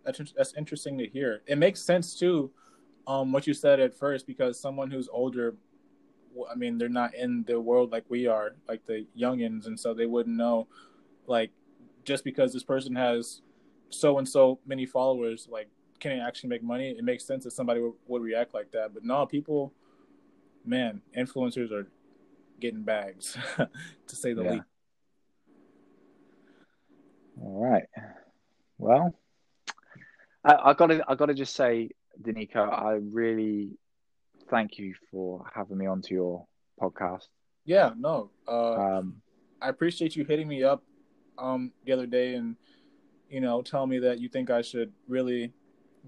[0.04, 1.42] that's, that's that's interesting to hear.
[1.46, 2.52] It makes sense too,
[3.06, 5.56] um, what you said at first, because someone who's older,
[6.50, 9.94] I mean, they're not in the world like we are, like the youngins, and so
[9.94, 10.68] they wouldn't know,
[11.26, 11.50] like,
[12.04, 13.42] just because this person has
[13.90, 15.68] so and so many followers, like,
[16.00, 16.90] can it actually make money?
[16.90, 18.94] It makes sense that somebody would, would react like that.
[18.94, 19.72] But no, people,
[20.64, 21.86] man, influencers are
[22.60, 24.50] getting bags, to say the Yeah.
[24.52, 24.64] least.
[27.40, 27.84] All right.
[28.78, 29.14] Well,
[30.44, 31.90] I, I gotta I gotta just say,
[32.22, 33.76] DeNiko, I really
[34.50, 36.46] thank you for having me onto your
[36.80, 37.28] podcast.
[37.64, 39.22] Yeah, no, uh, Um,
[39.60, 40.82] I appreciate you hitting me up
[41.38, 42.54] um the other day and
[43.28, 45.52] you know telling me that you think I should really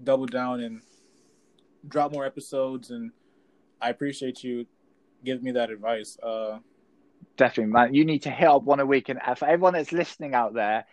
[0.03, 0.81] double down and
[1.87, 3.11] drop more episodes and
[3.81, 4.65] I appreciate you
[5.23, 6.17] giving me that advice.
[6.21, 6.59] Uh
[7.37, 9.09] definitely, man, you need to hit up one a week.
[9.09, 10.85] And for everyone that's listening out there,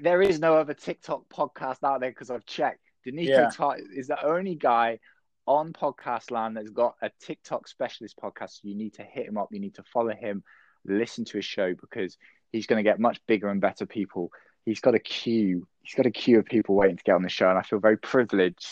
[0.00, 2.80] there is no other TikTok podcast out there because I've checked.
[3.06, 3.50] DeNiko Yeah.
[3.52, 5.00] Tartt is the only guy
[5.46, 8.60] on podcast land that's got a TikTok specialist podcast.
[8.62, 9.48] You need to hit him up.
[9.50, 10.44] You need to follow him,
[10.84, 12.16] listen to his show because
[12.52, 14.30] he's going to get much bigger and better people.
[14.64, 15.66] He's got a queue.
[15.82, 17.80] He's got a queue of people waiting to get on the show, and I feel
[17.80, 18.66] very privileged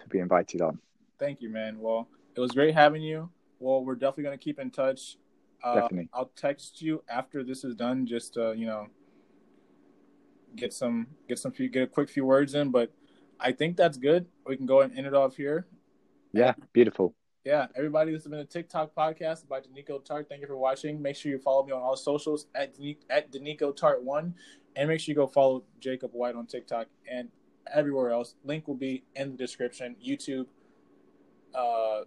[0.00, 0.78] to be invited on.
[1.18, 1.78] thank you, man.
[1.80, 3.30] Well, it was great having you.
[3.58, 5.16] Well, we're definitely going to keep in touch.
[5.64, 6.08] Uh, Definitely.
[6.12, 8.88] I'll text you after this is done just to, you know,
[10.54, 12.92] get some get some few get a quick few words in, but
[13.40, 14.26] I think that's good.
[14.46, 15.66] We can go and end it off here.
[16.32, 17.14] Yeah, beautiful.
[17.46, 20.28] Yeah, everybody, this has been a TikTok podcast by DeNiko Tartt.
[20.28, 21.00] Thank you for watching.
[21.00, 22.74] Make sure you follow me on all socials at
[23.08, 24.34] at DeNiko Tartt One,
[24.74, 27.28] and make sure you go follow Jacob White on TikTok and
[27.72, 28.34] everywhere else.
[28.42, 30.46] Link will be in the description, YouTube,
[31.54, 32.00] uh,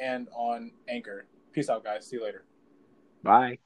[0.00, 1.26] and on Anchor.
[1.52, 2.06] Peace out, guys.
[2.06, 2.46] See you later.
[3.22, 3.58] Bye.